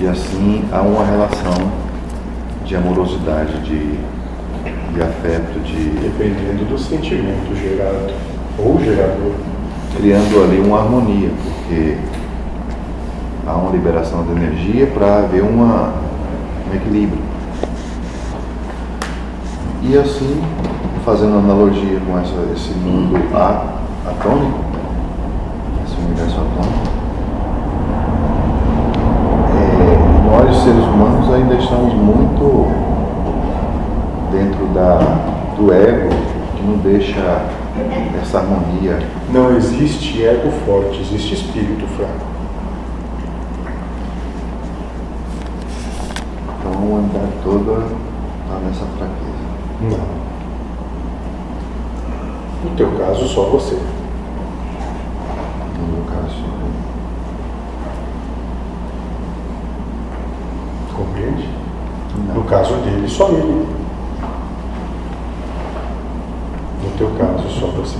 [0.00, 1.70] E assim há uma relação
[2.64, 4.00] de amorosidade, de,
[4.94, 8.12] de afeto, de Dependendo do sentimento gerado
[8.56, 9.32] ou gerador.
[9.96, 11.96] criando ali uma harmonia, porque
[13.46, 15.94] há uma liberação de energia para haver uma,
[16.70, 17.22] um equilíbrio.
[19.82, 20.40] E assim,
[21.04, 23.16] fazendo analogia com essa, esse mundo
[24.06, 24.60] atômico,
[25.84, 26.94] esse universo atômico,
[29.50, 32.83] é, nós seres humanos ainda estamos muito
[34.74, 34.98] da,
[35.56, 36.10] do ego
[36.56, 37.46] que não deixa
[38.20, 38.98] essa harmonia.
[39.32, 42.26] Não existe ego forte, existe espírito fraco.
[46.58, 47.86] Então a humanidade toda
[48.42, 49.44] está nessa fraqueza.
[49.82, 50.24] Não.
[52.64, 53.74] No teu caso, só você.
[55.78, 56.44] No meu caso,
[60.96, 61.48] Compreende?
[62.28, 62.34] não.
[62.36, 63.83] No caso dele, só ele.
[66.96, 67.98] Teu caso, só você.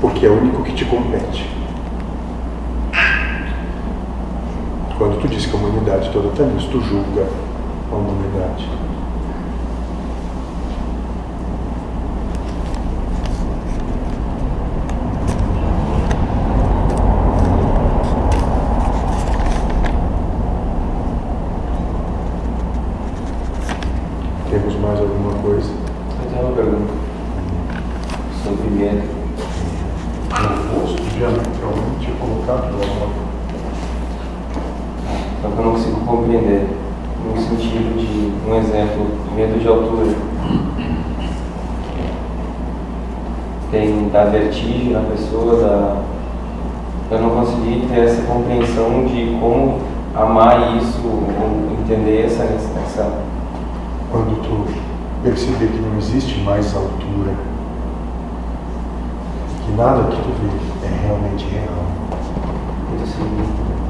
[0.00, 1.48] Porque é o único que te compete.
[4.96, 7.26] Quando tu diz que a humanidade toda está nisso, tu julga
[7.92, 8.68] a humanidade.
[24.48, 25.70] Temos mais alguma coisa?
[26.22, 26.92] Eu tenho uma pergunta
[28.44, 29.14] sobre medo.
[30.30, 33.10] No rosto, diametralmente tinha colocado pela mão.
[35.42, 36.68] Só que eu não consigo compreender.
[37.24, 40.14] No sentido de, um exemplo, medo de altura.
[44.62, 45.96] Na pessoa, da...
[47.10, 49.80] eu não consegui ter essa compreensão de como
[50.14, 51.00] amar isso,
[51.82, 53.12] entender essa, essa
[54.12, 54.72] Quando tu
[55.24, 57.34] perceber que não existe mais altura,
[59.64, 61.84] que nada que tu vê é realmente real.
[62.90, 63.83] muito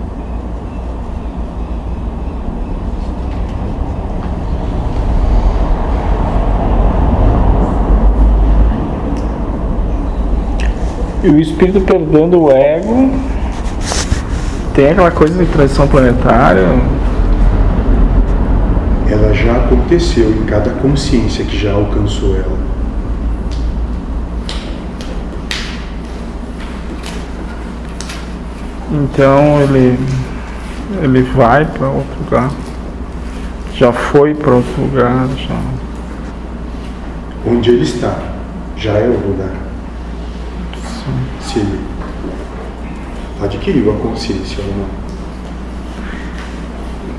[11.25, 13.11] E o espírito perdendo o ego.
[14.75, 16.67] Tem aquela coisa de transição planetária.
[19.11, 22.59] Ela já aconteceu em cada consciência que já alcançou ela.
[28.93, 29.99] Então ele.
[31.03, 32.51] Ele vai para outro lugar.
[33.75, 35.27] Já foi para outro lugar.
[35.39, 35.59] Já.
[37.51, 38.15] Onde ele está,
[38.77, 39.64] já é o lugar.
[41.55, 41.65] Se
[43.41, 44.87] adquiriu a consciência ou não.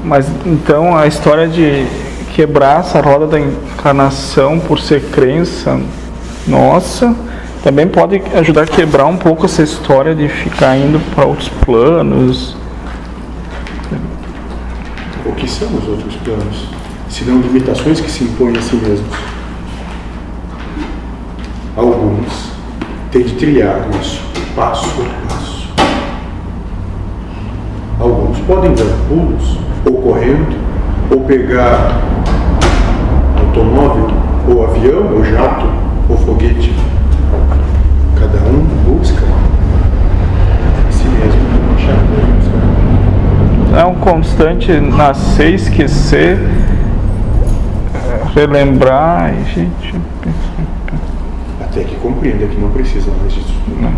[0.03, 1.88] Mas então a história de
[2.36, 5.80] quebrar essa roda da encarnação por ser crença
[6.45, 7.16] nossa
[7.64, 12.57] também pode ajudar a quebrar um pouco essa história de ficar indo para outros planos.
[15.26, 16.68] O que são os outros planos?
[17.10, 19.16] Senão limitações que se impõem a si mesmos.
[21.78, 22.52] Alguns
[23.12, 24.24] têm de trilhar isso,
[24.56, 25.73] passo por passo.
[27.99, 30.56] Alguns podem dar pulos, ou correndo,
[31.11, 32.02] ou pegar
[33.38, 34.10] automóvel,
[34.48, 35.65] ou avião, ou jato,
[36.10, 36.73] ou foguete.
[38.18, 39.26] Cada um busca
[40.90, 41.45] si mesmo,
[43.77, 46.40] É um constante nascer, esquecer,
[48.34, 49.95] relembrar e gente.
[51.61, 53.53] até que compreenda que não precisa mais disso.
[53.82, 53.91] Não.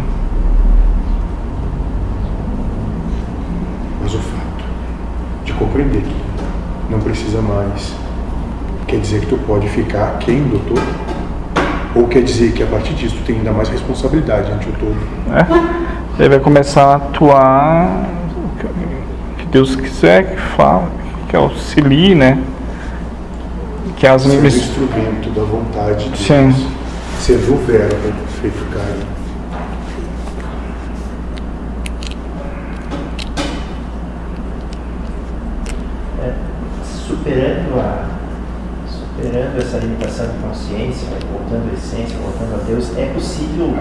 [4.01, 4.63] Mas o fato
[5.43, 7.93] de compreender que não precisa mais
[8.87, 10.81] quer dizer que tu pode ficar aquém do todo?
[11.93, 14.97] Ou quer dizer que a partir disso tu tem ainda mais responsabilidade ante o todo?
[15.35, 16.19] É.
[16.19, 20.89] Ele vai começar a atuar o que Deus quiser que fala,
[21.27, 22.39] que auxilie, né?
[23.97, 26.49] Que as Ser o instrumento da vontade de Sim.
[26.49, 26.67] Deus.
[27.19, 29.05] Ser o verbo feito carne.
[36.23, 36.33] É,
[37.07, 38.07] superando a
[39.37, 43.75] superando essa limitação de consciência, voltando à essência, voltando a Deus, é possível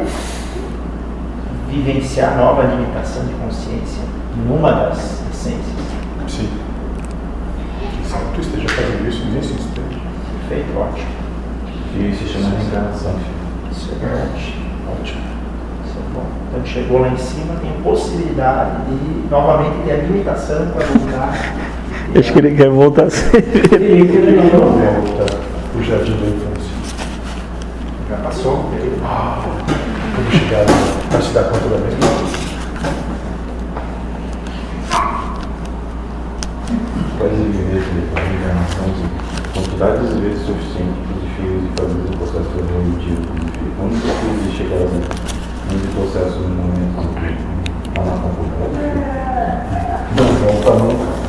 [1.68, 4.02] vivenciar nova limitação de consciência
[4.46, 5.64] numa das essências.
[6.28, 6.50] Sim.
[7.80, 10.02] Quem sabe tu esteja fazendo isso nesse instante.
[10.48, 11.08] Perfeito, ótimo.
[11.94, 13.14] E isso se chama reencarnação.
[13.72, 14.54] Isso é verdade.
[14.92, 15.20] Ótimo.
[15.86, 16.26] Isso é bom.
[16.50, 21.75] Então chegou lá em cima, tem possibilidade de novamente ter a limitação para voltar.
[22.14, 23.42] Acho que ele quer voltar a ser.
[23.42, 25.26] Volta
[25.74, 26.72] o jardim da infância.
[28.08, 28.70] Já passou?
[30.14, 30.64] Quando chegar
[31.10, 32.46] para se dar conta da mesma coisa.
[37.18, 37.82] Pode viver
[38.14, 43.20] a reencarnação de quantidades de vezes suficiente para os filhos e fazer o processo evolutivo
[43.20, 43.72] do filho.
[43.76, 45.02] Quando os filhos chegarem
[45.70, 47.28] nesse processo no momento de
[47.98, 48.44] lá na do
[48.76, 49.04] filho.
[50.16, 51.25] Não volta nunca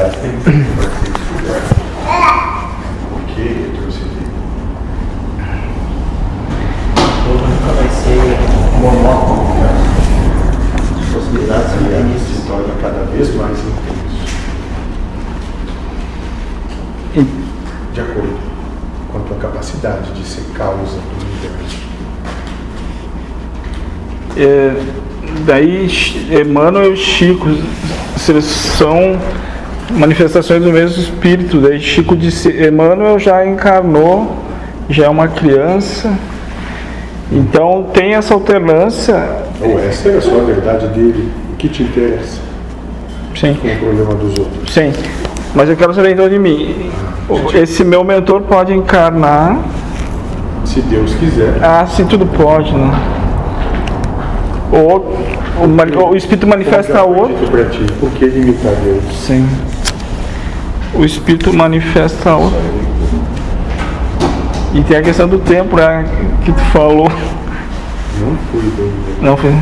[0.00, 1.62] aliás, tem que ser compartilhado esse lugar.
[3.12, 4.24] Ok, eu trouxe aqui.
[7.26, 8.24] Todo nunca vai ser
[8.80, 9.70] monótono, né?
[11.00, 12.22] As possibilidades são infinitas.
[12.22, 14.00] Se torna cada vez mais intenso.
[17.92, 18.38] De acordo
[19.12, 21.80] com a tua capacidade de ser causa do universo.
[24.36, 24.72] É,
[25.44, 25.88] daí
[26.30, 27.48] Emmanuel e Chico
[28.16, 29.18] vocês são
[29.96, 31.60] manifestações do mesmo espírito.
[31.60, 34.36] Daí Chico disse, Emmanuel já encarnou,
[34.88, 36.12] já é uma criança.
[37.32, 39.22] Então tem essa alternância.
[39.60, 41.30] Ou essa é só a verdade dele.
[41.52, 42.40] O que te interessa
[43.36, 43.54] Sim.
[43.54, 44.72] com o problema dos outros?
[44.72, 44.92] Sim,
[45.54, 46.90] mas eu quero saber então de mim.
[47.54, 49.58] Esse meu mentor pode encarnar.
[50.64, 51.54] Se Deus quiser.
[51.62, 52.90] Ah, sim, tudo pode, né?
[54.72, 55.16] Ou
[55.60, 57.48] o, o espírito manifesta outro.
[57.48, 59.02] Para ti, por que limitar Deus?
[59.26, 59.46] Sim.
[60.94, 62.58] O espírito manifesta outro.
[64.74, 66.04] E tem a questão do tempo, né?
[66.44, 67.10] Que tu falou.
[68.20, 68.92] Não fui bem.
[69.20, 69.52] Não foi.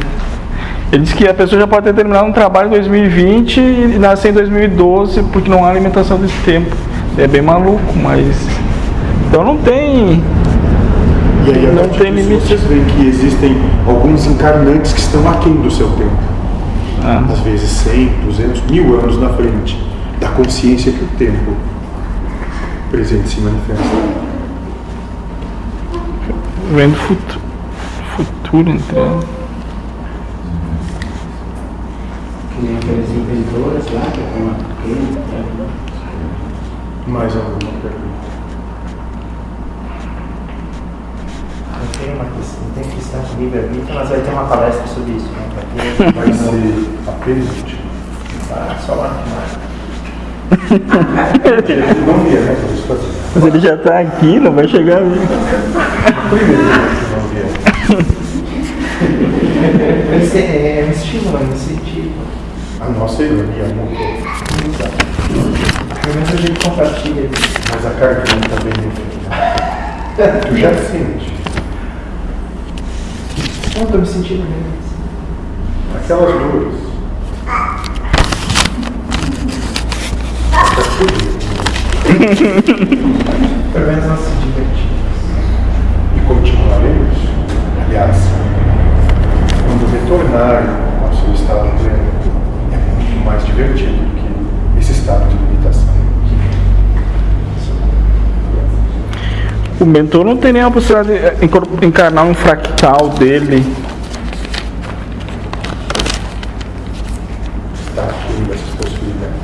[0.90, 4.30] Ele disse que a pessoa já pode ter terminado um trabalho em 2020 e nascer
[4.30, 6.74] em 2012 porque não há alimentação desse tempo.
[7.18, 8.36] É bem maluco, mas.
[9.28, 10.22] Então não tem.
[11.46, 12.46] E aí, a Não tem limite.
[12.46, 13.56] Vocês veem que existem
[13.86, 16.16] alguns encarnantes que estão aquém do seu tempo.
[17.04, 19.88] Ah, Às vezes 100, 200, mil anos na frente
[20.20, 21.56] da consciência que o tempo
[22.90, 23.84] presente se manifesta.
[26.74, 27.40] vendo futuro,
[28.16, 29.26] futuro entrando.
[32.50, 35.68] Que nem aqueles inventores lá, que é uma pequena.
[37.06, 38.28] Mais alguma pergunta?
[41.78, 45.12] Não tem uma questão, não tem questão de livre-arbítrio, mas vai ter uma palestra sobre
[45.12, 45.26] isso.
[45.26, 45.48] Né?
[45.54, 47.88] Vai ter, Vai ser a penúltima.
[48.50, 49.67] Ah, só lá no final.
[53.34, 55.20] Mas ele já está aqui, não vai chegar ali.
[56.30, 57.46] Primeiro que não via.
[60.20, 60.92] Esse é um
[61.36, 62.14] um incentivo.
[62.80, 63.98] A nossa ironia mudou.
[66.02, 67.28] Pelo menos a gente compartilha.
[67.70, 69.28] Mas a carga não está bem definida.
[70.48, 71.28] Tu já sente.
[73.76, 74.64] Não, estou me sentindo bem.
[75.94, 76.74] Aquelas dores.
[80.50, 81.38] Tá tudo.
[83.72, 84.80] Pelo menos nós se divertimos.
[86.16, 87.18] E continuaremos.
[87.86, 88.16] Aliás,
[89.66, 90.62] quando retornar
[91.02, 92.08] ao seu estado pleno,
[92.72, 95.88] é muito mais divertido do que esse estado de limitação.
[99.80, 103.64] O mentor não tem nenhuma possibilidade de encor- encarnar um fractal dele.
[107.88, 109.38] Está aqui essas possibilidades.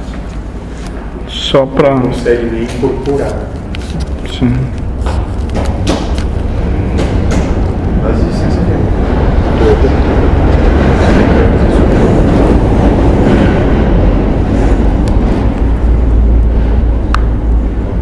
[1.28, 1.94] Só pra.
[1.94, 3.32] Não consegue nem incorporar.
[4.38, 4.52] Sim.
[8.02, 8.54] Mas isso é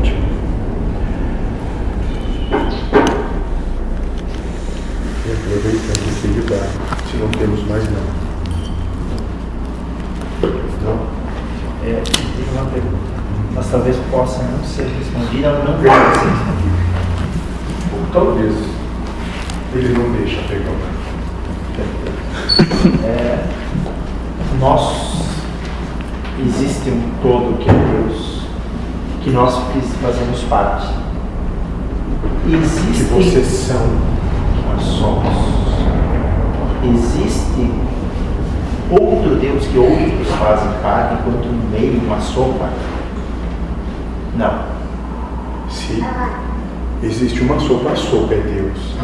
[0.00, 0.26] Ótimo.
[5.24, 6.68] E aproveitando esse lugar,
[7.10, 8.12] se não temos mais nada.
[10.82, 10.98] Não?
[11.84, 12.96] É, tem uma pergunta.
[13.54, 16.76] Mas talvez possa não ser respondida ou não deva ser respondida.
[17.92, 18.54] Ou talvez
[19.74, 20.92] ele não deixa perguntar.
[23.04, 23.46] É,
[24.58, 25.22] nós,
[26.44, 28.42] existe um todo que é Deus,
[29.22, 29.54] que nós
[30.00, 30.88] fazemos parte.
[32.44, 33.78] Que Existe vocês são.
[33.78, 35.52] que nós somos.
[36.84, 37.70] Existe
[38.90, 42.68] outro Deus que outros fazem parte enquanto no meio uma sopa?
[44.36, 44.64] Não.
[45.68, 46.02] Se
[47.02, 48.96] existe uma sopa, a sopa é Deus.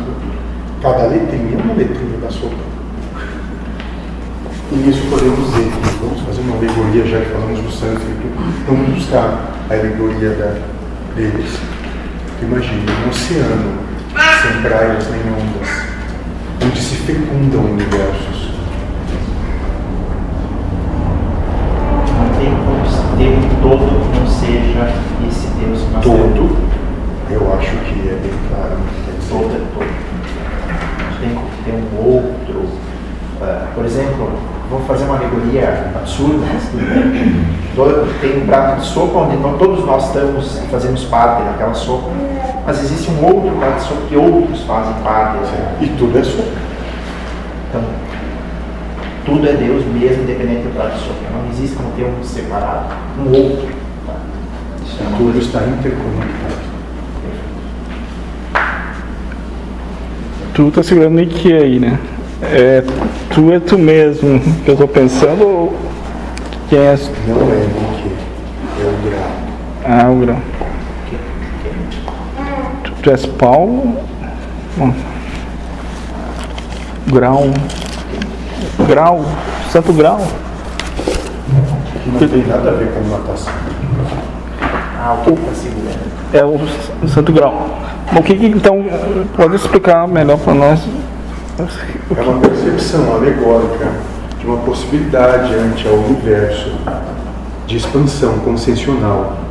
[0.83, 2.55] Cada letrinha é uma letrinha da sopa.
[4.71, 5.71] E nisso podemos dizer,
[6.01, 8.27] vamos fazer uma alegoria, já que falamos do sânscrito,
[8.67, 10.59] vamos buscar a alegoria da,
[11.15, 11.58] deles.
[12.43, 13.79] Imagine um oceano
[14.43, 15.69] sem praias nem ondas,
[16.65, 18.51] onde se fecundam universos.
[22.17, 24.93] Não tem como ter um todo que não seja
[25.29, 26.35] esse Deus que nós temos.
[26.37, 26.57] Todo,
[27.31, 28.79] eu acho que é bem claro.
[29.29, 29.89] Todo é todo.
[31.21, 32.69] Gente tem que ter um outro.
[33.43, 34.31] ah, por exemplo,
[34.71, 36.47] vou fazer uma alegoria absurda.
[37.75, 42.11] Todo- Tem um prato de sopa onde todos nós estamos e fazemos parte daquela sopa,
[42.69, 45.39] mas existe um outro prato de sopa que outros fazem parte.
[45.81, 46.51] E tudo é sopa.
[47.67, 47.83] Então,
[49.25, 51.15] tudo é Deus mesmo, independente do prato de sopa.
[51.33, 53.69] Não existe como ter um separado, um outro.
[54.07, 54.17] tá?
[54.85, 56.69] Isso é uma Tudo coisa está interconectado.
[60.53, 61.99] Tu tá segurando em que aí, né?
[62.43, 62.85] É,
[63.35, 65.77] tu é tu mesmo que eu tô pensando ou
[66.69, 69.31] quem é Não é o que, é o grau.
[69.87, 70.43] ah, o grão?
[73.09, 73.95] Tivesse Paulo,
[74.79, 74.93] hum,
[77.07, 77.45] grau,
[78.87, 79.25] grau,
[79.73, 80.21] santo grau.
[82.05, 83.55] Que não tem nada a ver com natação.
[85.01, 86.37] Ah, o que?
[86.37, 86.61] É o,
[87.03, 87.79] o santo grau.
[88.13, 88.85] Bom, O que, que então
[89.35, 90.87] pode explicar melhor para nós?
[92.15, 93.91] É uma percepção alegórica
[94.39, 96.75] de uma possibilidade ante ao universo
[97.67, 99.48] de expansão consciencial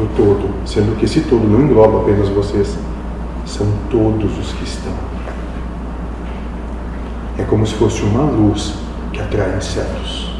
[0.00, 2.76] do todo, sendo que esse todo não engloba apenas vocês,
[3.46, 4.92] são todos os que estão.
[7.38, 8.74] É como se fosse uma luz
[9.12, 10.30] que atrai insetos.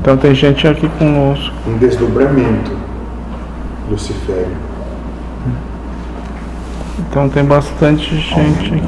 [0.00, 1.54] Então tem gente aqui conosco.
[1.66, 2.76] Um desdobramento
[3.90, 4.56] lucifério.
[6.98, 8.82] Então tem bastante gente aqui.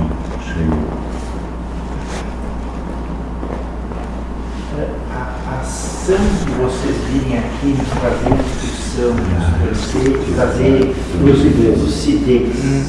[5.12, 12.86] A a ação de vocês virem aqui nos trazer instrução, nos trazer, trazer lucidez, lucidez,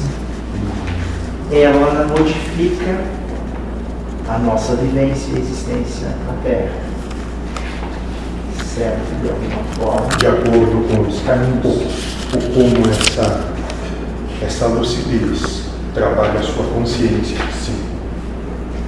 [1.50, 3.00] ela modifica
[4.28, 6.70] a nossa vivência e existência na Terra.
[8.74, 9.20] Certo?
[9.22, 10.16] De alguma forma.
[10.16, 13.48] de acordo com os caminhos, o como essa,
[14.42, 17.36] essa lucidez trabalha a sua consciência.
[17.64, 17.82] Sim.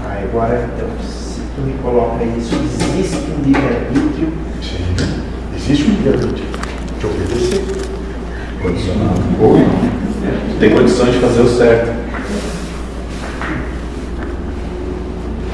[0.04, 0.88] Ah, agora então,
[1.54, 4.28] tu me coloca isso, existe um livre-arbítrio
[4.62, 4.84] Sim.
[5.56, 6.46] Existe um livre-arbítrio
[6.98, 7.62] de obedecer.
[8.62, 9.20] Condicionado.
[9.40, 10.58] Ou não.
[10.60, 12.02] Tem condições de fazer o certo.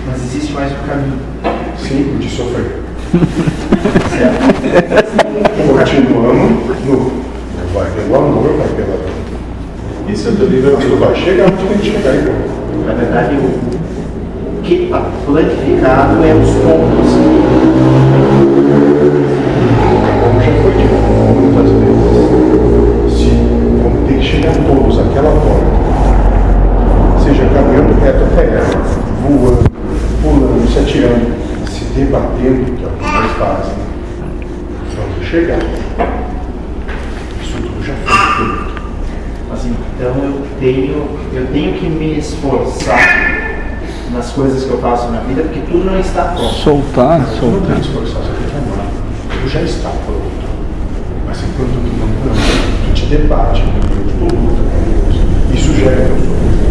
[0.06, 1.18] mas existe mais um caminho.
[1.78, 2.82] Sim, o de sofrer.
[4.10, 5.08] Certo?
[5.66, 7.28] Continuamos no.
[7.74, 9.10] Vai pelo amor, vai pela dor.
[10.10, 10.96] Esse é o teu Mas livre-arbítrio.
[10.96, 12.36] tu vai chegar onde tu tem que chegar igual.
[12.86, 13.87] Na verdade, o, o
[14.68, 17.10] que está planificado é os pontos
[20.20, 20.94] Como já foi dito
[21.40, 23.30] muitas vezes, se
[23.82, 25.72] como tem que chegar todos àquela porta,
[27.24, 28.84] seja caminhando reto até ela,
[29.22, 29.70] voando,
[30.20, 31.32] pulando, se atirando,
[31.70, 33.74] se debatendo, que é o que nós fazem,
[34.94, 35.60] vamos chegar.
[37.42, 38.82] Isso tudo já foi feito.
[39.48, 43.37] Mas então eu tenho, eu tenho que me esforçar
[44.12, 46.54] nas coisas que eu faço na vida, porque tudo não está pronto.
[46.54, 47.74] Soltar, não tem soltar.
[47.76, 48.86] que esforçar, você tem que amar.
[49.30, 50.48] Tudo já está pronto.
[51.26, 52.42] Mas enquanto tu não ama,
[52.86, 55.60] tu te debate com Deus, tu luta com Deus.
[55.60, 56.68] Isso gera teu sofrimento.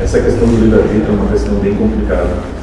[0.00, 2.55] Essa questão do livre-arbítrio é uma questão bem complicada.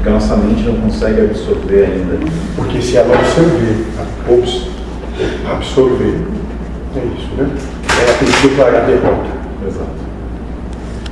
[0.00, 2.18] Porque a nossa mente não consegue absorver ainda.
[2.56, 3.84] Porque se ela absorver,
[4.30, 4.68] obs-
[5.50, 6.22] absorver,
[6.96, 7.50] é isso, né?
[8.00, 9.28] Ela tem que declarar derrota.
[9.68, 9.90] Exato.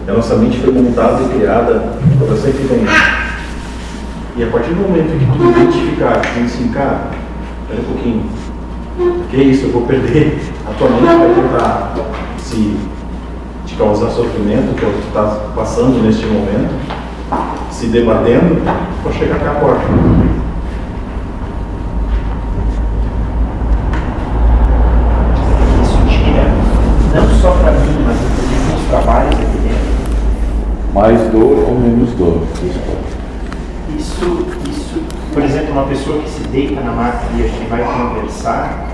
[0.07, 2.87] E a nossa mente foi montada e criada para sempre bem.
[4.39, 7.11] E a partir do momento que tu identificar, que tem assim, cara,
[7.65, 8.25] espera um pouquinho,
[9.29, 11.95] que é isso, eu vou perder, a tua mente vai tentar
[12.39, 12.75] se
[13.67, 15.25] te causar sofrimento, que que tu está
[15.55, 16.73] passando neste momento,
[17.71, 18.63] se debatendo,
[19.03, 19.83] para chegar até a porta.
[25.83, 26.45] Isso tira,
[27.15, 29.99] não só para mim, mas inclusive nos trabalhos aqui dentro.
[30.93, 32.43] Mais dor ou menos dor?
[33.97, 37.83] Isso, isso, por exemplo, uma pessoa que se deita na maca e a gente vai
[37.85, 38.89] conversar,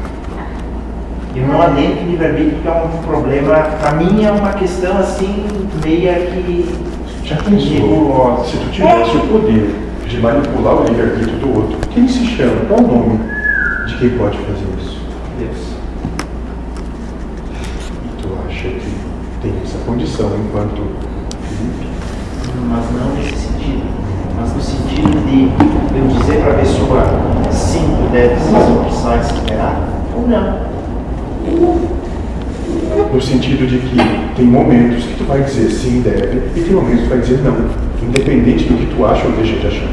[1.35, 5.47] eu não adentro livre-arbítrio porque é um problema, para mim é uma questão assim,
[5.85, 6.94] meia que
[7.25, 8.45] Já pensou?
[8.45, 9.75] Se tu tivesse o poder
[10.07, 12.67] de manipular o livre-arbítrio do outro, quem se chama?
[12.69, 13.19] Qual o nome
[13.87, 15.01] de quem pode fazer isso?
[15.39, 15.75] Deus.
[18.05, 18.99] E tu acha que
[19.41, 20.83] tem essa condição enquanto
[21.49, 21.89] Felipe?
[22.69, 23.87] Mas não nesse sentido.
[24.39, 27.05] Mas no sentido de eu dizer para a pessoa,
[27.51, 30.75] sim, tu deve se esforçar e se esperar, ou não.
[33.15, 33.97] No sentido de que
[34.35, 37.39] tem momentos que tu vai dizer sim, deve, e tem momentos que tu vai dizer
[37.45, 37.55] não,
[38.03, 39.89] independente do que tu acha ou deixa de achar.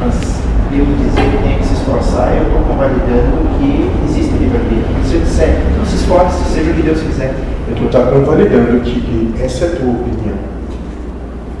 [0.00, 0.42] Mas
[0.72, 5.04] eu dizer que tem que se esforçar, eu estou convalidando que existe livre-arbítrio.
[5.06, 7.36] Se eu disser, não se esforce, seja o que Deus quiser.
[7.68, 10.38] Eu Tu estou está convalidando que, que essa é a tua opinião.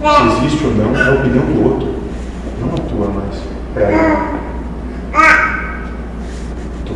[0.02, 1.88] Se existe ou não, é a opinião do outro,
[2.60, 3.38] não a tua mais.
[3.72, 4.43] Tu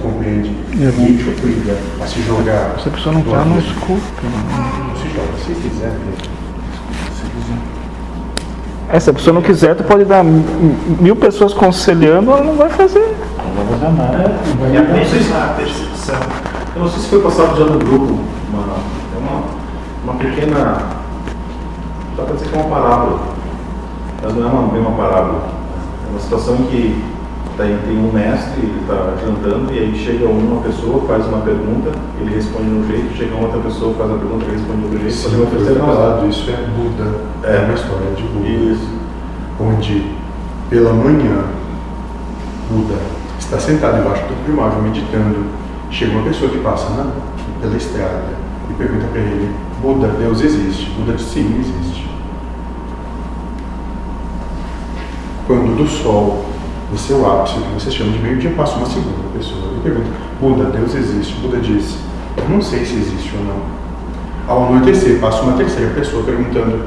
[0.03, 0.55] compreende?
[0.81, 1.03] É bom.
[1.05, 2.77] E te obriga a se jogar.
[2.83, 3.73] Se a pessoa não quer, não abismo.
[3.73, 4.03] escuta.
[4.25, 5.89] Não se joga, se quiser.
[5.89, 6.13] né?
[7.15, 7.59] Se quiser.
[8.91, 12.69] É, se a pessoa não quiser, tu pode dar mil pessoas aconselhando, ela não vai
[12.71, 13.15] fazer.
[13.39, 14.35] Não vai fazer nada.
[14.73, 16.21] E apenas a percepção.
[16.75, 18.19] Eu não sei se foi passado já no grupo
[18.53, 18.63] uma,
[19.15, 19.43] é uma,
[20.05, 20.79] uma pequena
[22.17, 23.21] dá para dizer que é uma parábola,
[24.23, 25.43] mas não é uma, bem uma parábola.
[26.07, 27.05] É uma situação em que
[27.59, 31.91] tem, tem um mestre, ele está jantando, e aí chega uma pessoa, faz uma pergunta,
[32.21, 34.99] ele responde de um jeito, chega outra pessoa, faz a pergunta, ele responde de outro
[35.01, 37.15] jeito, Sim, faz uma terceira falado, isso é Buda.
[37.43, 37.57] É.
[37.57, 38.49] É uma história de Buda.
[38.49, 38.89] Isso.
[39.61, 40.13] Onde,
[40.71, 41.45] pela manhã,
[42.71, 42.95] Buda
[43.39, 45.47] está sentado embaixo do primórdio meditando.
[45.91, 47.11] Chega uma pessoa que passa na,
[47.61, 48.37] pela estrada
[48.71, 49.53] e pergunta para ele:
[49.83, 50.91] Buda, Deus existe?
[50.91, 52.09] Buda diz: Sim, existe.
[55.47, 56.45] Quando do sol,
[56.91, 60.09] no seu ápice, o que você chama de meio-dia, passa uma segunda pessoa e pergunta:
[60.41, 61.35] Buda, Deus existe?
[61.41, 61.99] Buda diz:
[62.49, 63.79] não sei se existe ou não.
[64.47, 66.87] Ao anoitecer, passa uma terceira pessoa perguntando: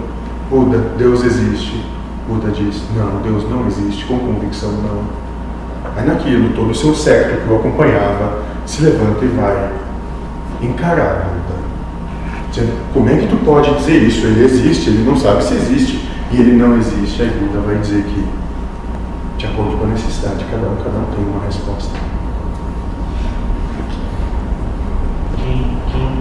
[0.49, 1.85] Buda, Deus existe?
[2.27, 5.03] Buda diz: Não, Deus não existe, com convicção não.
[5.95, 9.71] Aí naquilo, todo o seu século que o acompanhava se levanta e vai
[10.61, 11.59] encarar Buda.
[12.49, 14.25] Dizendo: Como é que tu pode dizer isso?
[14.25, 16.09] Ele existe, ele não sabe se existe.
[16.31, 17.21] E ele não existe.
[17.21, 18.23] Aí Buda vai dizer que,
[19.41, 21.97] de acordo com a necessidade de cada um, cada um tem uma resposta.
[25.35, 26.11] Quem, quem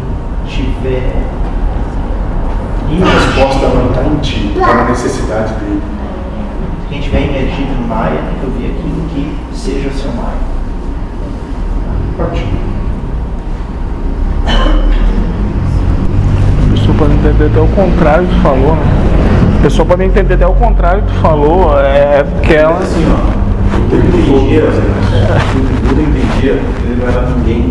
[0.46, 1.12] tiver
[2.88, 5.82] A resposta não está em ti, está na necessidade dele.
[6.88, 10.38] Quem tiver emergido no Maia tem que ouvir aquilo que seja o seu Maia.
[12.20, 12.58] Ótimo.
[16.66, 19.09] A pessoa pode entender até o contrário que falou, né?
[19.60, 22.78] A pessoa pode entender até o contrário que tu falou, é porque ela.
[22.78, 27.70] Assim, ó, o Buda entendia, o Buda entendia que ele não era ninguém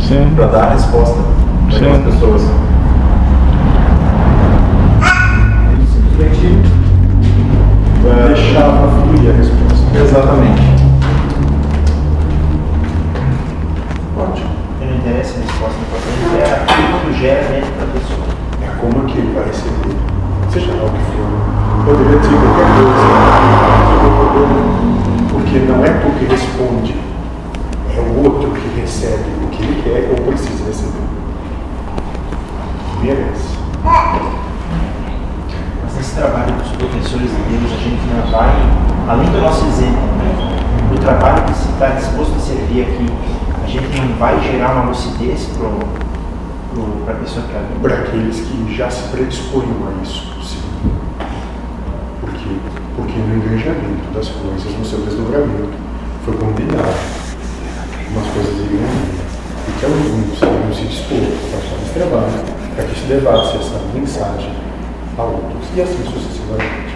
[0.00, 0.32] Sim.
[0.34, 1.22] para dar a resposta
[1.68, 1.84] para Sim.
[1.86, 2.42] aquelas pessoas.
[5.70, 6.46] Ele simplesmente
[8.04, 9.86] é, Deixava fluir a resposta.
[9.96, 10.62] Exatamente.
[14.18, 14.50] Ótimo.
[14.80, 18.26] Não interessa a resposta importante, é aquilo que gera dentro da pessoa.
[18.62, 20.03] É como que ele vai receber,
[20.54, 21.26] seja lá o que for.
[21.84, 23.06] Poderia dizer qualquer coisa.
[25.32, 26.94] Porque não é tu que responde,
[27.92, 31.02] é o outro que recebe o que ele quer ou precisa receber.
[33.02, 33.58] Merece.
[35.82, 38.54] Mas nesse trabalho dos professores de Deus, a gente não vai,
[39.08, 40.58] além do nosso exemplo, né,
[40.88, 43.06] do trabalho que se está disposto a servir aqui,
[43.64, 45.48] a gente não vai gerar uma lucidez
[47.04, 47.82] para a pessoa que vindo.
[47.82, 50.62] Para aqueles que já se predispunham a isso, sim.
[52.20, 52.48] Porque,
[52.96, 55.74] porque no engajamento das coisas, no seu desdobramento,
[56.24, 56.94] foi combinado.
[58.10, 59.24] Umas coisas iriam vir.
[59.66, 62.44] E que alguns iriam se dispor a participar desse trabalho,
[62.76, 64.52] para que se levasse essa mensagem
[65.18, 65.68] a outros.
[65.74, 66.94] E assim sucessivamente.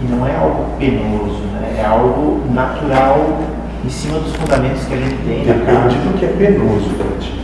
[0.00, 1.76] E não é algo penoso, né?
[1.78, 3.40] é algo natural
[3.84, 7.42] em cima dos fundamentos que a gente tem Depende do que é penoso para ti.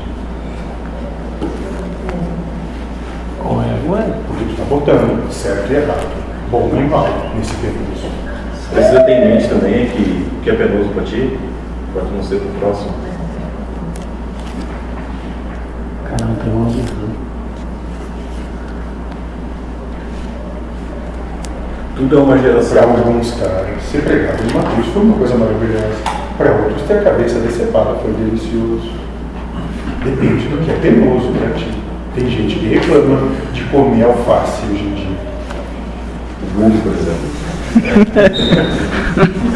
[3.59, 4.03] É, ou é.
[4.27, 6.28] Porque tu está botando certo e errado.
[6.51, 7.07] Bom mal
[7.37, 8.09] nesse penoso.
[8.73, 11.39] Precisa ter em mente também que o que é penoso para ti
[11.93, 12.93] pode não ser para o próximo.
[16.05, 16.85] Caramba, tem azul.
[21.97, 22.83] Tudo é uma Para geração.
[22.83, 25.99] alguns caras, ser pregado numa cruz foi uma coisa maravilhosa.
[26.39, 28.91] Para outros, ter a cabeça decepada foi delicioso.
[30.03, 31.69] Depende do que é penoso para ti.
[32.15, 35.28] Tem gente que reclama de comer alface hoje em dia.
[36.59, 37.29] Mundo, por exemplo.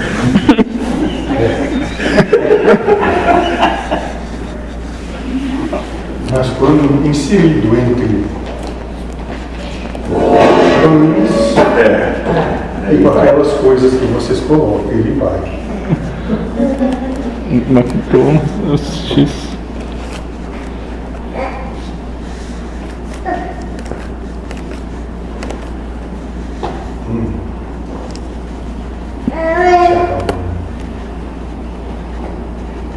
[6.31, 8.25] Mas quando inserido entre
[10.09, 12.95] pães É.
[12.95, 15.41] e com aquelas coisas que vocês colocam, ele vai.
[17.51, 19.31] McDonald's, X.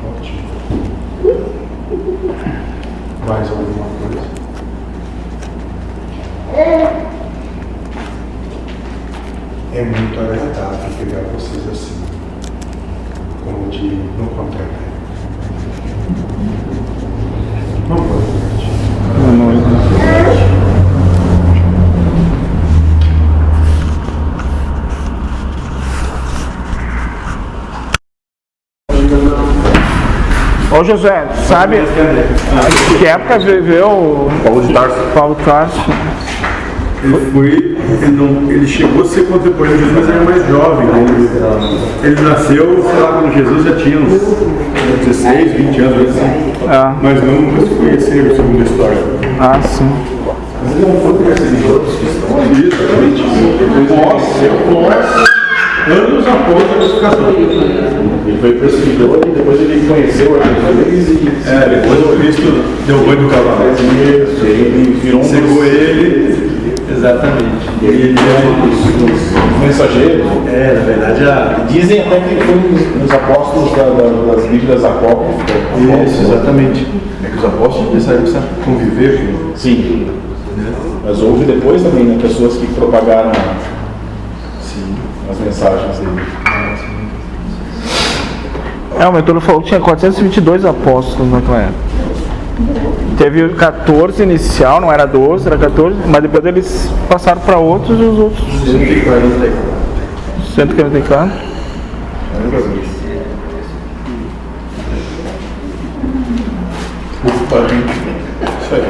[0.03, 0.41] Ótimo.
[3.27, 4.21] Mais alguma coisa?
[9.73, 12.01] É muito agradável pegar vocês assim,
[13.43, 14.69] como de no contrário.
[17.87, 18.69] Uma boa noite.
[19.17, 19.65] Boa noite.
[30.77, 31.77] Ô José, sabe
[32.99, 34.95] que época viveu o Paulo de Tarso.
[35.13, 35.79] Paulo Tarso?
[37.03, 40.87] Ele foi, ele, não, ele chegou a ser contemporâneo de Jesus, mas era mais jovem.
[40.87, 41.29] Ele,
[42.03, 44.21] ele nasceu, sei lá, quando Jesus já tinha uns
[45.05, 46.53] 16, 20 anos, assim.
[46.67, 48.97] Ah, Mas não nunca se conheceram, segundo a história.
[49.39, 49.91] ah sim.
[50.63, 52.41] Mas ele não foi perseguidor dos cristãos.
[52.51, 53.23] Exatamente.
[53.87, 54.23] Pós,
[54.71, 55.44] pós,
[55.87, 57.29] anos após a crucificação.
[58.27, 62.97] Ele foi perseguidor e depois ele conheceu a Jesus e É, depois o Cristo deu
[62.99, 63.71] banho no cavalo.
[63.73, 66.45] Isso, ele virou um Cegou ele.
[66.97, 67.69] Exatamente.
[67.81, 70.25] E ele é um dos, mensageiros.
[70.47, 71.65] É, na verdade, a.
[71.67, 75.45] Dizem até que foi um dos, apóstolos da- da- das Bíblias apócrifas.
[76.07, 76.87] Isso, exatamente.
[77.23, 79.55] É que os apóstolos começaram a conviver com.
[79.55, 80.07] Sim.
[81.03, 83.31] Mas houve depois também né, pessoas que propagaram.
[85.29, 86.21] As mensagens dele.
[88.99, 91.85] É, o mentor falou que tinha 422 apóstolos naquela época.
[93.17, 98.03] Teve 14 inicial, não era 12, era 14, mas depois eles passaram para outros e
[98.03, 98.45] os outros
[100.55, 101.31] 144.
[108.61, 108.83] Isso aí.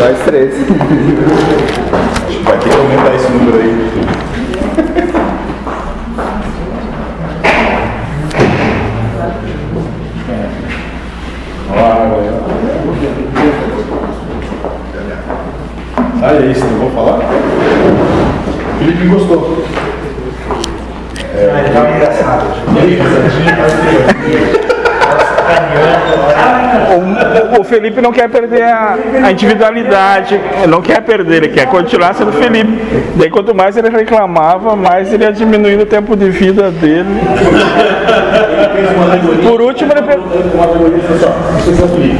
[0.00, 0.54] Nós três.
[0.54, 4.15] Acho que vai ter que aumentar esse número aí.
[16.22, 17.18] Ah, é isso, não vou falar?
[18.78, 19.64] Felipe gostou.
[21.34, 22.46] Ele tava engraçado.
[27.56, 31.66] O, o Felipe não quer perder a, a individualidade, ele não quer perder, ele quer
[31.66, 32.78] continuar sendo Felipe.
[33.16, 37.20] Daí quanto mais ele reclamava, mais ele ia diminuindo o tempo de vida dele.
[39.42, 40.18] Por último, ele per-
[40.54, 41.30] Uma alegoria assim, ó,
[41.60, 42.18] vocês são Felipe.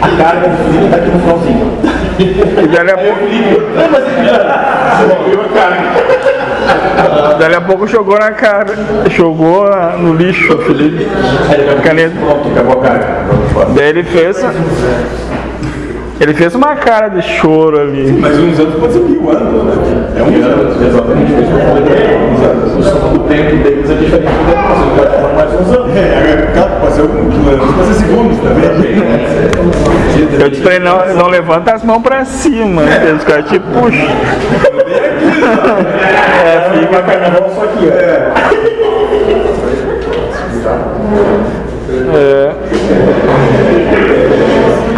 [0.00, 1.72] A carga do Felipe tá aqui no finalzinho.
[2.18, 3.20] E dali a pouco,
[7.38, 8.74] dali a pouco jogou na cara,
[9.10, 9.68] jogou
[9.98, 11.06] no lixo Felipe.
[11.82, 12.14] Caneta.
[13.74, 14.44] Daí ele fez.
[16.20, 18.12] Ele fez uma cara de choro ali.
[18.12, 19.72] Mas uns anos pode ser mil anos, né?
[20.16, 21.32] É um ano, exatamente.
[21.32, 22.76] Uns anos.
[23.12, 25.96] O tempo deles é diferente do tempo nosso, vai mais uns anos.
[25.96, 28.70] É, pode ser um anos, pode ser segundos também.
[30.40, 32.82] Eu disse pra ele, não, não levanta as mãos pra cima.
[33.16, 34.08] Os caras te puxam.
[36.44, 36.82] É, fica.
[36.92, 37.92] Fica carnaval só aqui, ó.
[42.14, 42.52] É,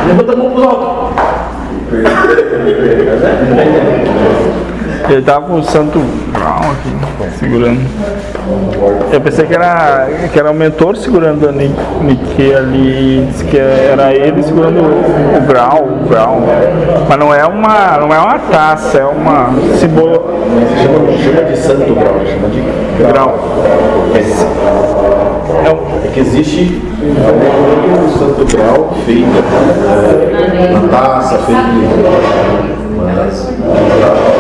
[0.09, 1.15] Levanta a mão pro alto.
[5.13, 5.99] Ele tava com o Santo
[6.33, 7.81] Brown aqui, segurando.
[9.13, 13.57] Eu pensei que era, que era o mentor segurando a Ni- Nike ali, disse que
[13.59, 16.43] era ele segurando o, o grau, o grau.
[17.09, 20.25] Mas não é uma, não é uma taça, é uma símbolo
[20.83, 22.63] Chama, chama de santo grau, chama de
[23.03, 23.39] grau.
[25.65, 31.59] É, um- é que existe um santo grau feito eh, na taça, feito
[33.15, 34.34] A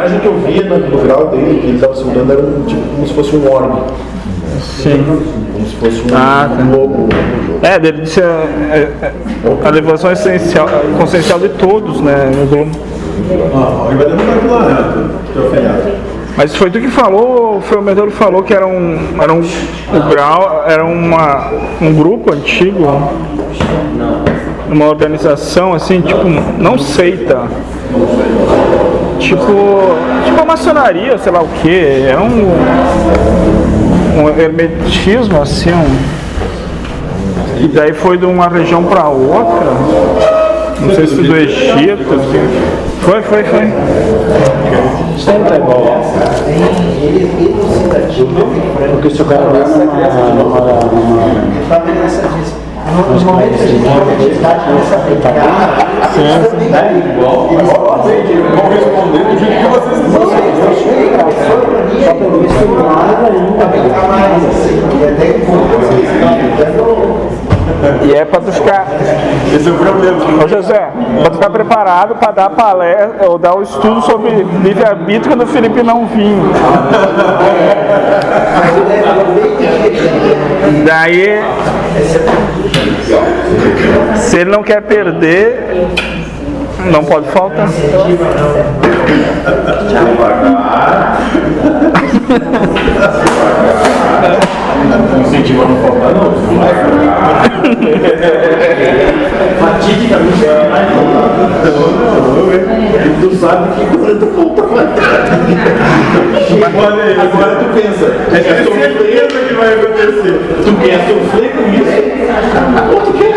[0.00, 2.82] imagem que eu via no, no grau dele, que ele estava segurando, era um, tipo,
[2.94, 3.82] como se fosse um orbe,
[4.60, 5.04] Sim.
[5.52, 6.62] como se fosse um, Ah, tá.
[6.62, 7.08] um lobo.
[7.62, 9.12] É, ele disse é, é,
[9.62, 10.66] a elevação essencial,
[10.98, 12.30] consciencial de todos, né?
[12.34, 12.70] no globo.
[13.54, 16.00] Ah, ele vai demorar aquilo lá, né?
[16.36, 19.40] Mas foi tu que falou, foi o mentor que falou que era um, era um,
[19.40, 21.52] o grau, era uma,
[21.82, 22.84] um grupo antigo,
[24.70, 26.22] uma organização assim, tipo,
[26.58, 27.42] não seita,
[29.20, 29.44] tipo,
[30.24, 32.54] tipo a maçonaria, sei lá o que, é um,
[34.22, 35.96] um hermetismo assim, um,
[37.62, 39.66] e daí foi de uma região para outra,
[40.80, 42.04] não sei se do Egito,
[43.02, 43.72] foi, foi, foi.
[45.18, 46.02] Sempre é bom.
[48.92, 49.60] Porque se o cara vai
[50.34, 51.30] numa, numa.
[52.86, 55.32] No- Nos momentos que a gente vai meditar, começa a pegar.
[56.16, 57.04] né?
[57.16, 57.56] Igual, vão
[58.70, 60.20] responder do jeito que vocês estão.
[62.04, 63.64] Só pelo isso tem mais ainda.
[64.92, 66.08] E até que vocês
[66.56, 67.30] tentando
[68.04, 68.86] E é pra tu ficar.
[69.54, 70.18] Esse é o problema.
[70.44, 70.90] Ô José,
[71.20, 74.30] pra tu ficar preparado pra dar palestra ou dar o estudo sobre
[74.62, 76.36] livre-arbítrio quando o Felipe não vir.
[80.84, 81.40] Daí,
[84.16, 85.88] se ele não quer perder,
[86.90, 87.68] não pode faltar.
[95.20, 96.30] Incentiva a não faltar, não.
[99.80, 100.18] Não
[100.50, 101.30] vai vai faltar.
[103.06, 104.84] E tu sabe que quando tu faltar, vai
[107.20, 110.36] Agora tu pensa, é certeza que vai acontecer.
[110.64, 111.96] Tu quer sofrer com isso?
[112.92, 113.30] Ou tu quer?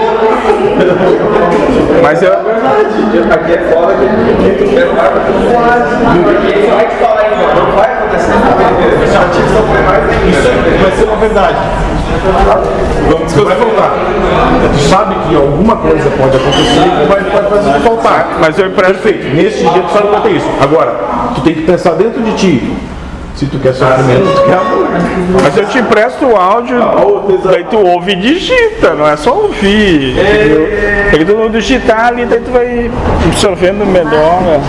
[2.01, 4.87] Mas eu, Aqui é foda que que tu quer.
[6.23, 8.33] Porque ele vai te falar ainda, não vai acontecer.
[9.53, 10.83] Sofrer ainda.
[10.83, 11.82] Vai ser uma verdade.
[13.09, 13.91] Vamos vai faltar.
[14.73, 18.37] Tu sabe que alguma coisa pode acontecer e vai, pode fazer faltar.
[18.39, 18.93] mas eu empresto.
[18.93, 19.35] Perfeito.
[19.35, 20.47] Nesse dia tu sabe que vai ter isso.
[20.61, 20.95] Agora,
[21.35, 22.73] tu tem que pensar dentro de ti.
[23.35, 24.87] Se tu quer sofrimento, tu quer amor.
[25.41, 26.77] Mas eu te empresto o áudio,
[27.43, 30.11] daí tu ouve e digita, não é só ouvir.
[30.11, 30.69] entendeu?
[31.09, 32.91] Porque tu não digitar ali, daí tu vai
[33.25, 34.39] absorvendo melhor.
[34.41, 34.61] né?